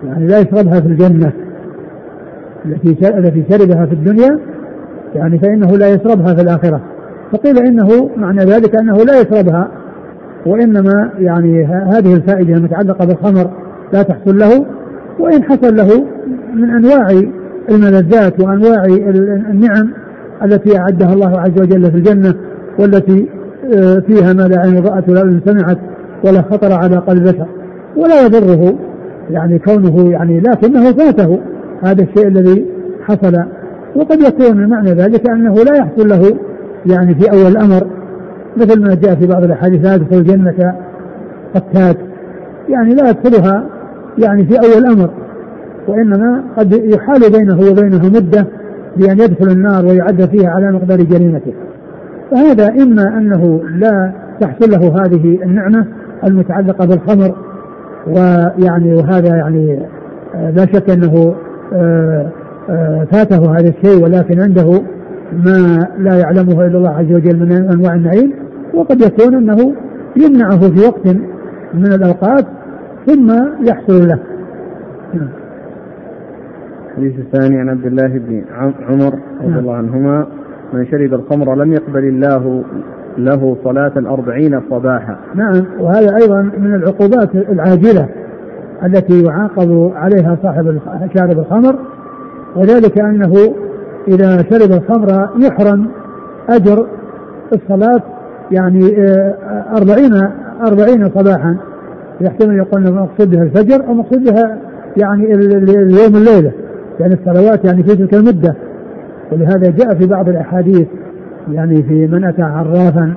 [0.06, 1.32] يعني لا يشربها في الجنة.
[2.66, 4.38] التي التي شربها في الدنيا
[5.14, 6.80] يعني فإنه لا يشربها في الآخرة.
[7.32, 9.68] فقيل إنه معنى ذلك أنه لا يشربها
[10.46, 13.50] وإنما يعني هذه الفائدة المتعلقة بالخمر
[13.92, 14.66] لا تحصل له
[15.18, 16.06] وإن حصل له
[16.54, 17.22] من أنواع
[17.70, 18.84] الملذات وأنواع
[19.50, 19.92] النعم
[20.44, 22.34] التي أعدها الله عز وجل في الجنة
[22.78, 23.28] والتي
[23.74, 25.78] آه، فيها ما لا عين رأت ولا سمعت
[26.24, 27.46] ولا خطر على قلب بشر
[27.96, 28.74] ولا يضره
[29.30, 31.40] يعني كونه يعني لكنه فاته.
[31.84, 32.66] هذا الشيء الذي
[33.02, 33.44] حصل.
[33.96, 36.38] وقد يكون معنى ذلك أنه لا يحصل له
[36.86, 37.86] يعني في أول الأمر
[38.56, 40.74] مثل ما جاء في بعض الأحاديث لا يدخل الجنة
[41.54, 41.96] قتات.
[42.68, 43.66] يعني لا يدخلها
[44.18, 45.10] يعني في أول الأمر
[45.88, 48.46] وإنما قد يحال بينه وبينه مدة
[48.96, 51.52] بأن يدخل النار ويعد فيها على مقدار جريمته.
[52.30, 55.86] فهذا إما أنه لا تحصل له هذه النعمة
[56.24, 57.34] المتعلقة بالخمر
[58.06, 59.86] ويعني وهذا يعني
[60.34, 61.34] لا شك آه،
[63.10, 64.82] فاته هذا الشيء ولكن عنده
[65.44, 68.32] ما لا يعلمه إلا الله عز وجل من أنواع النعيم
[68.74, 69.74] وقد يكون أنه
[70.16, 71.06] يمنعه في وقت
[71.74, 72.44] من الأوقات
[73.06, 73.30] ثم
[73.68, 74.18] يحصل له.
[76.90, 78.42] الحديث الثاني عن عبد الله بن
[78.88, 79.58] عمر رضي نعم.
[79.58, 80.26] الله عنهما
[80.72, 82.64] من شرب الخمر لم يقبل الله
[83.18, 85.16] له صلاة الأربعين صباحا.
[85.34, 88.08] نعم وهذا أيضا من العقوبات العاجلة.
[88.86, 90.78] التي يعاقب عليها صاحب
[91.16, 91.78] شارب الخمر
[92.56, 93.32] وذلك أنه
[94.08, 95.86] إذا شرب الخمر يحرم
[96.48, 96.86] أجر
[97.52, 98.02] الصلاة
[98.50, 99.34] يعني آه،
[99.76, 100.12] أربعين
[100.66, 101.56] أربعين صباحا.
[102.20, 104.58] يحتمل يقول مقصود بها الفجر أو مقصود بها
[104.96, 106.52] يعني اليوم الليلة
[107.00, 108.54] يعني الصلوات يعني في تلك المدة.
[109.32, 110.86] ولهذا جاء في بعض الأحاديث
[111.52, 113.14] يعني في من أتى عرافا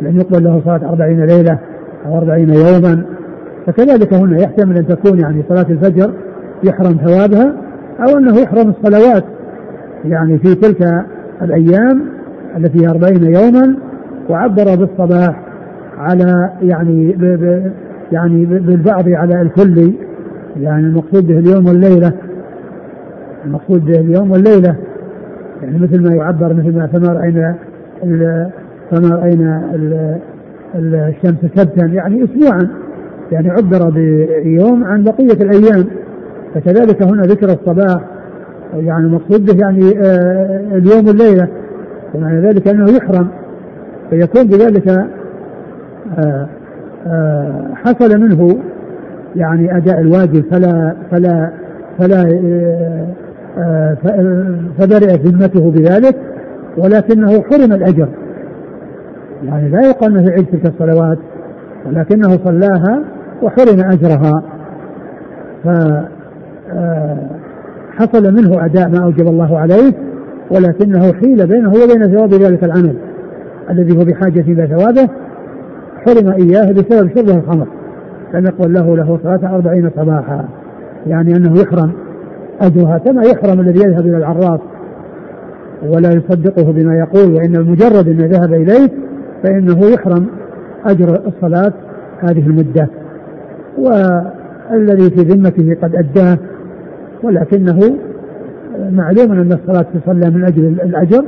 [0.00, 1.58] لم يقبل له صلاة أربعين ليلة
[2.06, 3.17] أو أربعين يوما.
[3.68, 6.12] فكذلك هنا يحتمل أن تكون يعني صلاة الفجر
[6.64, 7.52] يحرم ثوابها
[8.00, 9.24] أو أنه يحرم الصلوات
[10.04, 11.04] يعني في تلك
[11.42, 12.02] الأيام
[12.56, 13.76] التي هي أربعين يوما
[14.30, 15.42] وعبر بالصباح
[15.98, 17.72] على يعني ب ب
[18.12, 19.92] يعني بالبعض على الكل.
[20.56, 22.12] يعني المقصود به اليوم والليلة.
[23.44, 24.76] المقصود به اليوم والليلة.
[25.62, 27.56] يعني مثل ما يعبر مثل ما فما رأينا
[28.90, 29.78] فما رأينا
[30.74, 32.68] الشمس سبتا يعني أسبوعا.
[33.32, 33.90] يعني عبر
[34.44, 35.86] بيوم عن بقية الأيام
[36.54, 38.00] فكذلك هنا ذكر الصباح
[38.74, 41.48] يعني المقصود به يعني آه، اليوم والليلة
[42.14, 43.28] ومعنى ذلك أنه يحرم
[44.10, 44.88] فيكون بذلك
[46.18, 46.48] آه،
[47.06, 48.58] آه، حصل منه
[49.36, 51.50] يعني أداء الواجب فلا فلا
[51.98, 52.24] فلا
[54.78, 56.16] فبرئت ذمته بذلك
[56.78, 58.08] ولكنه حرم الأجر.
[59.44, 61.18] يعني لا يقال أنه يعيد تلك الصلوات
[61.86, 63.04] ولكنه صلاها
[63.42, 64.42] وحرم أجرها.
[67.94, 69.92] فحصل منه أداء ما أوجب الله عليه
[70.50, 72.96] ولكنه حيل بينه وبين ثواب ذلك العمل
[73.70, 75.08] الذي هو بحاجة إلى ثوابه.
[76.06, 77.66] حرم إياه بسبب شربه الخمر.
[78.34, 80.44] لم يقل له له صلاة أربعين صباحا.
[81.06, 81.92] يعني أنه يحرم
[82.60, 84.60] أجرها كما يحرم الذي يذهب إلى العراف
[85.82, 88.88] ولا يصدقه بما يقول وإن مجرد أنه ذهب إليه
[89.42, 90.26] فإنه يحرم
[90.86, 91.72] أجر الصلاة
[92.20, 92.88] هذه المدة.
[93.78, 96.38] والذي في ذمته قد أداه
[97.22, 97.78] ولكنه
[98.90, 101.24] معلوم أن الصلاة تصلى من أجل الأجر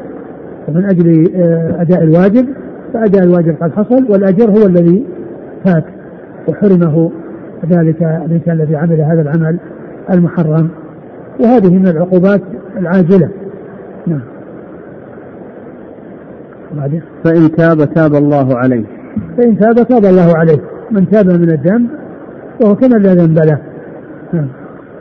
[0.68, 2.46] ومن أجل آه، أداء الواجب
[2.92, 5.06] فأداء الواجب قد حصل والأجر هو الذي
[5.64, 5.84] فات
[6.48, 7.10] وحرمه
[7.70, 9.58] ذلك الإنسان الذي عمل هذا العمل
[10.12, 10.68] المحرم.
[11.40, 12.40] وهذه من العقوبات
[12.78, 13.28] العاجلة.
[14.06, 14.22] نعم.
[16.76, 17.02] بعدين.
[17.24, 18.84] فإن تاب تاب الله عليه.
[19.36, 20.58] فإن تاب تاب الله عليه.
[20.90, 21.90] من تاب من الذنب
[22.60, 23.58] وهو كمن لا ذنب له.
[24.32, 24.48] نعم.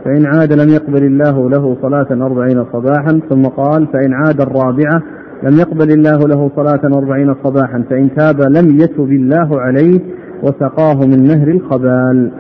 [0.06, 5.02] فإن عاد لم يقبل الله له صلاة أربعين صباحا ثم قال فإن عاد الرابعة
[5.44, 10.00] لم يقبل الله له صلاة أربعين صباحا فإن تاب لم يتب الله عليه
[10.44, 12.32] وسقاه من نهر الخبال.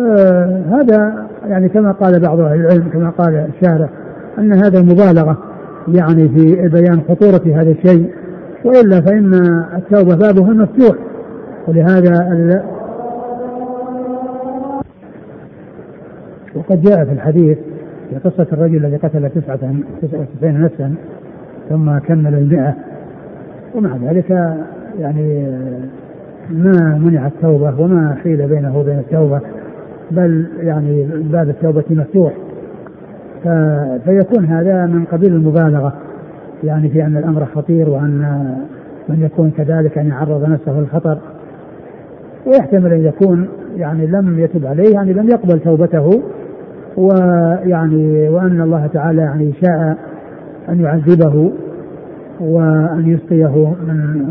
[0.00, 3.88] آه هذا يعني كما قال بعض أهل العلم كما قال الشارع
[4.38, 5.38] أن هذا مبالغة
[5.88, 8.10] يعني في بيان خطورة هذا الشيء
[8.64, 9.34] وإلا فإن
[9.76, 10.96] التوبة بابها مفتوح.
[11.68, 12.28] ولهذا
[16.58, 17.58] وقد جاء في الحديث
[18.10, 20.94] في قصة الرجل الذي قتل تسعة وتسعين نفسا
[21.68, 22.74] ثم كمل المئة.
[23.74, 24.30] ومع ذلك
[24.98, 25.46] يعني
[26.50, 29.40] ما منع التوبة وما حيل بينه وبين التوبة
[30.10, 32.32] بل يعني باب التوبة مفتوح.
[34.04, 35.92] فيكون هذا من قبيل المبالغة
[36.64, 38.46] يعني في أن الأمر خطير وأن
[39.08, 41.18] من يكون كذلك أن يعرض نفسه للخطر.
[42.46, 46.22] ويحتمل أن يكون يعني لم يتب عليه يعني لم يقبل توبته.
[46.98, 49.96] ويعني وأن الله تعالى يعني شاء
[50.68, 51.52] أن يعذبه
[52.40, 54.26] وأن يسقيه من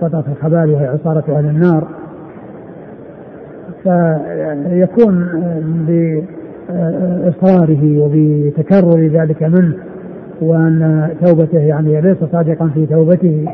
[0.00, 1.88] قطعة الخبال وهي عصارة أهل النار.
[3.82, 5.28] فيكون
[6.68, 9.74] بإصراره وبتكرر ذلك منه
[10.40, 13.46] وأن توبته يعني ليس صادقا في توبته.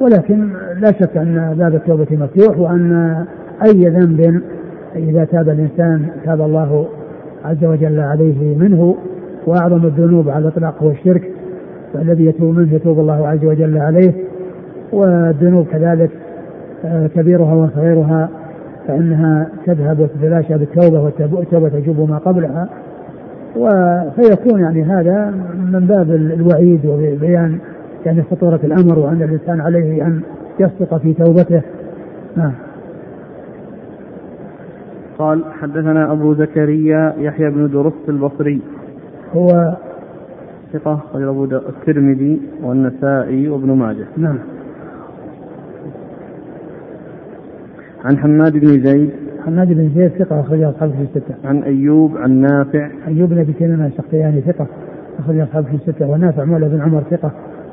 [0.00, 0.48] ولكن
[0.80, 3.14] لا شك أن باب التوبة مفتوح وأن
[3.66, 4.42] أي ذنب
[4.96, 6.88] إذا تاب الإنسان تاب الله
[7.44, 8.96] عز وجل عليه منه
[9.46, 11.30] وأعظم الذنوب على الإطلاق هو الشرك
[11.94, 14.12] فالذي يتوب منه يتوب الله عز وجل عليه
[14.92, 16.10] والذنوب كذلك
[16.84, 18.28] آه، كبيرها وصغيرها
[18.88, 22.68] فإنها تذهب وتتلاشى بالتوبة والتوبة تجوب ما قبلها
[24.16, 25.34] فيكون يعني هذا
[25.72, 27.58] من باب الوعيد وبيان
[28.06, 30.20] يعني خطورة الأمر وأن الإنسان عليه أن
[30.60, 31.62] يصدق في توبته.
[32.36, 32.52] نعم.
[35.18, 38.60] قال حدثنا أبو زكريا يحيى بن درست البصري
[39.32, 39.76] هو
[40.72, 44.38] ثقة غير أبو الترمذي والنسائي وابن ماجه نعم
[48.04, 49.10] عن حماد بن زيد
[49.46, 51.34] حماد بن زيد ثقة أخرج أصحابه في الستة.
[51.44, 52.90] عن أيوب عن نافع.
[53.08, 54.66] أيوب بن أبي تميم السختياني ثقة
[55.18, 57.30] أخرج أصحابه في الستة ونافع مولى بن عمر ثقة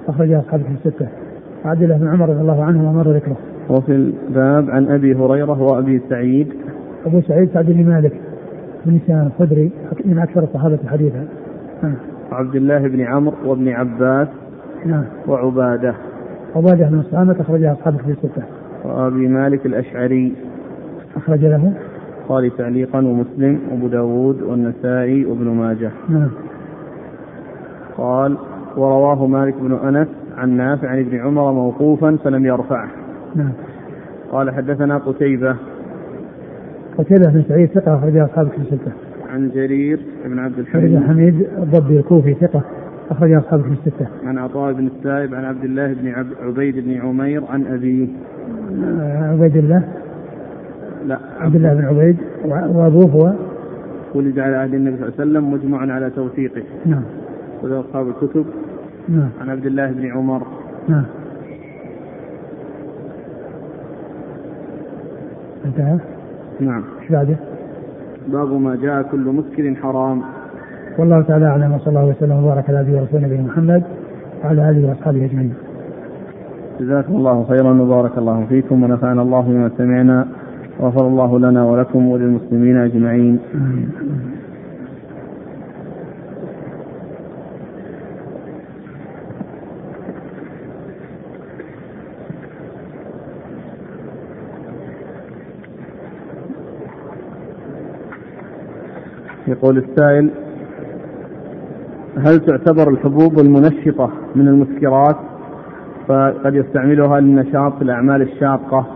[0.08, 1.08] أخرج أصحابه في الستة.
[1.66, 3.38] عبد الله بن عمر رضي الله عنه ومر ذكره.
[3.70, 6.48] وفي الباب عن أبي هريرة وأبي سعيد.
[7.06, 8.12] أبو سعيد سعد بن مالك
[8.86, 9.72] بن سنان الخدري
[10.06, 11.28] من أكثر الصحابة حديثا.
[11.84, 11.96] نعم.
[12.32, 14.28] عبد الله بن عمرو وابن عباس.
[14.86, 15.04] نعم.
[15.28, 15.94] وعبادة.
[16.56, 18.44] عبادة بن الصامت أخرجها أصحاب في الستة.
[18.84, 20.34] وأبي مالك الأشعري.
[21.16, 21.74] أخرج له.
[22.22, 25.92] البخاري تعليقا ومسلم وأبو داود والنسائي وابن ماجه.
[26.10, 26.30] نعم.
[27.98, 28.38] قال
[28.78, 32.88] ورواه مالك بن أنس عن نافع عن ابن عمر موقوفا فلم يرفعه.
[33.36, 33.52] نعم.
[34.32, 35.56] قال حدثنا قتيبة
[36.98, 38.92] قتيبة بن سعيد ثقة أخرج أصحاب في الستة.
[39.34, 42.62] عن جرير بن عبد الحميد بن حميد الضبي الكوفي ثقة
[43.12, 44.08] أخرج أصحاب في الستة.
[44.26, 48.08] عن عطاء بن السائب عن عبد الله بن عبيد بن عمير عن أبيه.
[49.32, 49.84] عبيد الله
[51.06, 53.34] لا عبد الله بن عبيد وأبوه هو
[54.16, 56.64] ولد على عهد النبي صلى الله عليه وسلم مجمع على توثيقه.
[56.86, 57.04] نعم.
[57.64, 58.46] وله أصحاب الكتب
[59.10, 59.30] نعم.
[59.42, 60.42] عن عبد الله بن عمر.
[60.88, 61.06] نعم.
[65.66, 66.15] انتهى؟
[66.60, 66.84] نعم.
[67.02, 67.36] إيش بعده؟
[68.28, 70.22] باب ما جاء كل مسكر حرام.
[71.00, 73.84] والله تعالى أعلم وصلى الله وسلم وبارك على نبينا ورسوله نبينا محمد
[74.44, 75.54] وعلى آله وأصحابه أجمعين.
[76.80, 80.28] جزاكم الله خيرا وبارك الله فيكم ونفعنا الله بما سمعنا
[80.80, 83.40] وغفر الله لنا ولكم وللمسلمين أجمعين.
[83.56, 83.90] آمين.
[99.56, 100.30] يقول السائل
[102.18, 105.16] هل تعتبر الحبوب المنشطة من المسكرات؟
[106.08, 108.88] فقد يستعملها للنشاط في الأعمال الشاقة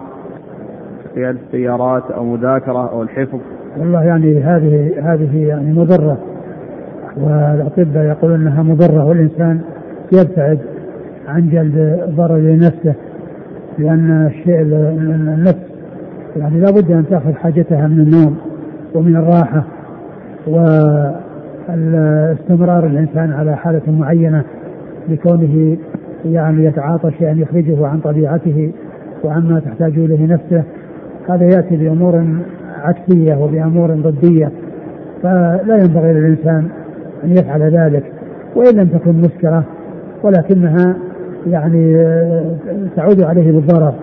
[1.15, 3.39] قيادة السيارات أو مذاكرة أو الحفظ.
[3.77, 6.17] والله يعني هذه هذه يعني مضرة
[7.17, 9.61] والأطباء يقولون أنها مضرة والإنسان
[10.11, 10.59] يبتعد
[11.27, 12.95] عن جلب ضرر لنفسه
[13.77, 15.69] لأن الشيء النفس
[16.37, 18.37] يعني لابد أن تأخذ حاجتها من النوم
[18.95, 19.63] ومن الراحة.
[21.67, 24.43] واستمرار الإنسان على حالة معينة
[25.09, 25.77] لكونه
[26.25, 28.71] يعني يتعاطى شيئا يخرجه عن طبيعته
[29.23, 30.63] وعما تحتاج إليه نفسه
[31.29, 32.25] هذا يأتي بأمور
[32.83, 34.51] عكسية وبأمور ضدية
[35.23, 36.67] فلا ينبغي للإنسان
[37.23, 38.03] أن يفعل ذلك
[38.55, 39.63] وإن لم تكن مسكرة
[40.23, 40.95] ولكنها
[41.47, 41.93] يعني
[42.95, 43.93] تعود عليه بالضرر.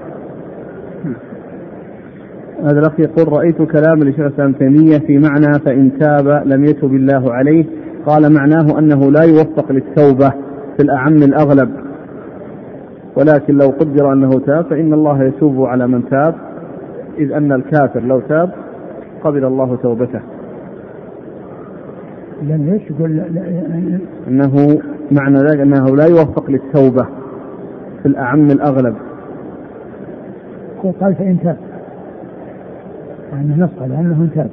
[2.67, 7.33] هذا الأخ يقول رأيت كلام لشيخ الإسلام تيمية في معنى فإن تاب لم يتب الله
[7.33, 7.65] عليه.
[8.07, 10.29] قال معناه أنه لا يوفق للتوبة
[10.77, 11.71] في الأعم الأغلب.
[13.17, 16.35] ولكن لو قدر أنه تاب فإن الله يتوب على من تاب.
[17.19, 18.51] إذ أن الكافر لو تاب
[19.25, 20.21] قبل الله توبته.
[22.43, 23.21] لم إيش يقول؟
[24.29, 24.79] أنه
[25.11, 27.07] معنى ذلك أنه لا يوفق للتوبة
[28.03, 28.95] في الأعم الأغلب.
[31.01, 31.57] قال فإن تاب.
[33.33, 34.51] أنه نص على أنه انتاب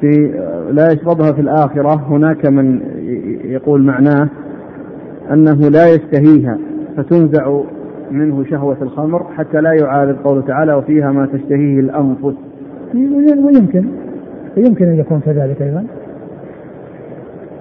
[0.00, 0.34] في
[0.70, 2.80] لا يشربها في الآخرة هناك من
[3.44, 4.28] يقول معناه
[5.32, 6.58] أنه لا يشتهيها
[6.96, 7.60] فتنزع
[8.10, 12.34] منه شهوة الخمر حتى لا يعارض قوله تعالى وفيها ما تشتهيه الأنفس.
[12.94, 13.84] ويمكن
[14.56, 15.84] يمكن أن يكون كذلك أيضا.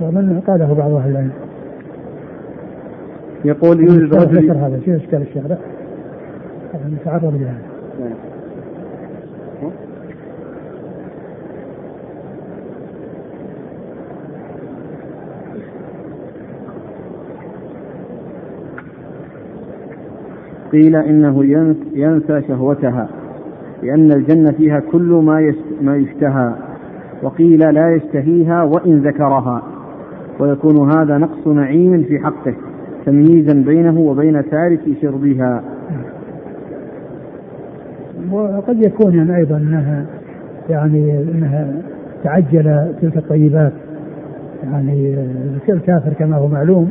[0.01, 1.31] ومن قاله بعض أهل العلم.
[3.45, 5.43] يقول يوجد رجل هذا شو إشكال الشيخ
[6.75, 7.79] نتعرض لهذا.
[20.71, 21.45] قيل إنه
[21.93, 23.09] ينسى شهوتها
[23.83, 26.53] لأن الجنة فيها كل ما ما يشتهى
[27.23, 29.63] وقيل لا يشتهيها وإن ذكرها
[30.39, 32.53] ويكون هذا نقص نعيم في حقه
[33.05, 35.63] تمييزا بينه وبين تارك شربها.
[38.31, 40.05] وقد يكون يعني أيضا إنها
[40.69, 41.73] يعني إنها
[42.23, 43.73] تعجل تلك الطيبات.
[44.63, 45.15] يعني
[45.69, 46.89] الكافر كما هو معلوم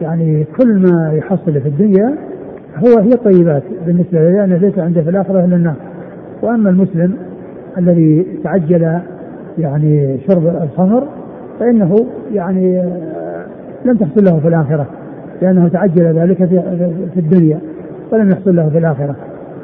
[0.00, 2.14] يعني كل ما يحصل في الدنيا
[2.76, 5.76] هو هي الطيبات بالنسبة له لأنه ليس عنده في الآخرة إلا النار.
[6.42, 7.14] وأما المسلم
[7.78, 9.00] الذي تعجل
[9.58, 11.08] يعني شرب الخمر
[11.60, 11.96] فإنه
[12.32, 12.82] يعني
[13.84, 14.86] لم تحصل له في الآخرة
[15.42, 16.44] لأنه تعجل ذلك
[17.14, 17.60] في الدنيا
[18.12, 19.16] ولم يحصل له في الآخرة.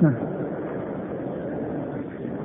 [0.02, 0.12] نعم.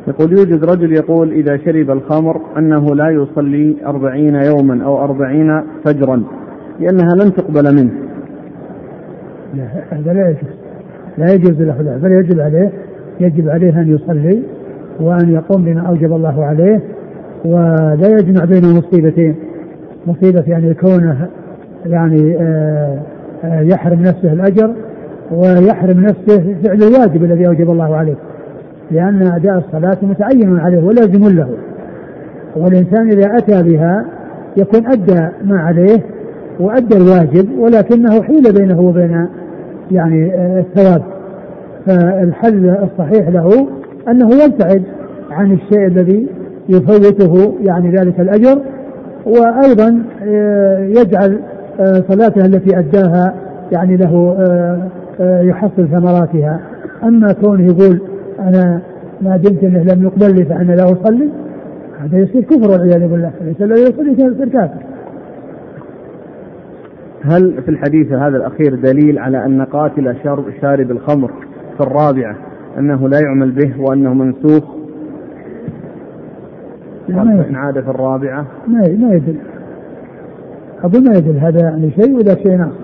[0.08, 6.24] يقول يوجد رجل يقول إذا شرب الخمر أنه لا يصلي أربعين يوما أو أربعين فجرا
[6.80, 7.91] لأنها لن تقبل منه.
[9.54, 10.52] لا هذا لا يجوز.
[11.18, 12.72] لا يجوز له بل يجب عليه
[13.20, 14.43] يجب عليه أن يصلي
[14.99, 16.82] وأن يقوم بما أوجب الله عليه
[17.45, 19.36] ولا يجمع بين مصيبتين.
[20.08, 21.28] مصيبة يعني كونه
[21.86, 22.99] يعني آه،
[23.43, 24.74] آه، يحرم نفسه الأجر
[25.32, 28.16] ويحرم نفسه فعل الواجب الذي أوجب الله عليه.
[28.92, 31.50] لأن أداء الصلاة متعين عليه ولازم له.
[32.56, 34.06] والإنسان إذا أتى بها
[34.58, 36.04] يكون أدى ما عليه
[36.60, 39.28] وأدى الواجب ولكنه حيل بينه وبين
[39.92, 41.04] يعني آه، الثواب.
[41.86, 43.68] فالحل الصحيح له
[44.08, 44.84] أنه يبتعد
[45.32, 46.28] عن الشيء الذي
[46.70, 48.62] يفوته يعني ذلك الأجر
[49.26, 51.39] وأيضا آه، يجعل
[51.80, 53.34] آه، صلاته التي أداها
[53.72, 54.38] يعني له
[55.20, 56.60] يحصل ثمراتها.
[57.04, 58.02] أما كونه يقول
[58.42, 58.82] أنا
[59.22, 61.30] ما دمت أنه لم يقبل لي فأنا لا أصلي.
[62.00, 63.32] هذا يصير كفر والعياذ بالله.
[63.42, 64.84] ليس الذي يصلي يصير كافر.
[67.24, 71.32] هل في الحديث هذا الأخير دليل على أن قاتل شرب شارب الخمر
[71.78, 72.36] في الرابعة
[72.78, 74.64] أنه لا يعمل به وأنه منسوخ؟
[77.10, 78.46] إن عاد في الرابعة.
[78.68, 79.36] ما ما يدل.
[80.84, 82.81] أظن ما يدل هذا يعني شيء ولا شيء آخر.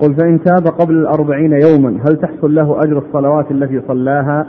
[0.00, 4.46] يقول فإن تاب قبل الأربعين يوما هل تحصل له أجر الصلوات التي صلاها?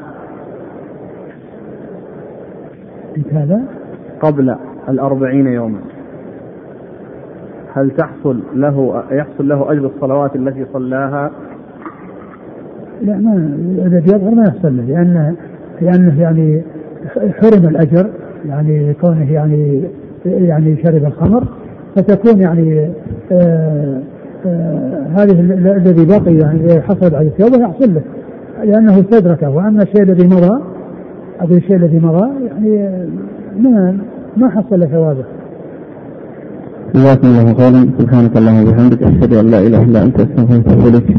[3.32, 3.62] هذا
[4.22, 4.56] قبل
[4.90, 5.80] الأربعين يوما.
[7.74, 11.32] هل تحصل له يحصل له أجر الصلوات التي صلاها؟
[13.02, 15.36] لا ما إذا يظهر ما يحصل له لأنه
[15.82, 16.62] لأنه يعني
[17.16, 18.10] حرم الأجر
[18.46, 19.84] يعني كونه يعني
[20.26, 21.44] يعني شرب الخمر
[21.96, 22.90] فتكون يعني
[23.32, 24.02] آه
[25.16, 25.40] هذه
[25.78, 28.02] الذي بقي يعني حصل على التوبه يحصل له
[28.64, 29.50] لأنه استدركه.
[29.50, 30.60] وأما الشيء الذي مضى
[31.40, 32.90] أقول الشيء الذي مضى يعني
[33.60, 33.98] ما
[34.38, 35.24] ما حصل ثوابه.
[36.96, 37.90] جزاكم الله خيرا.
[38.00, 41.18] سبحانك اللهم وبحمدك أشهد أن لا إله إلا أنت أستغفرك وأتوب إليك.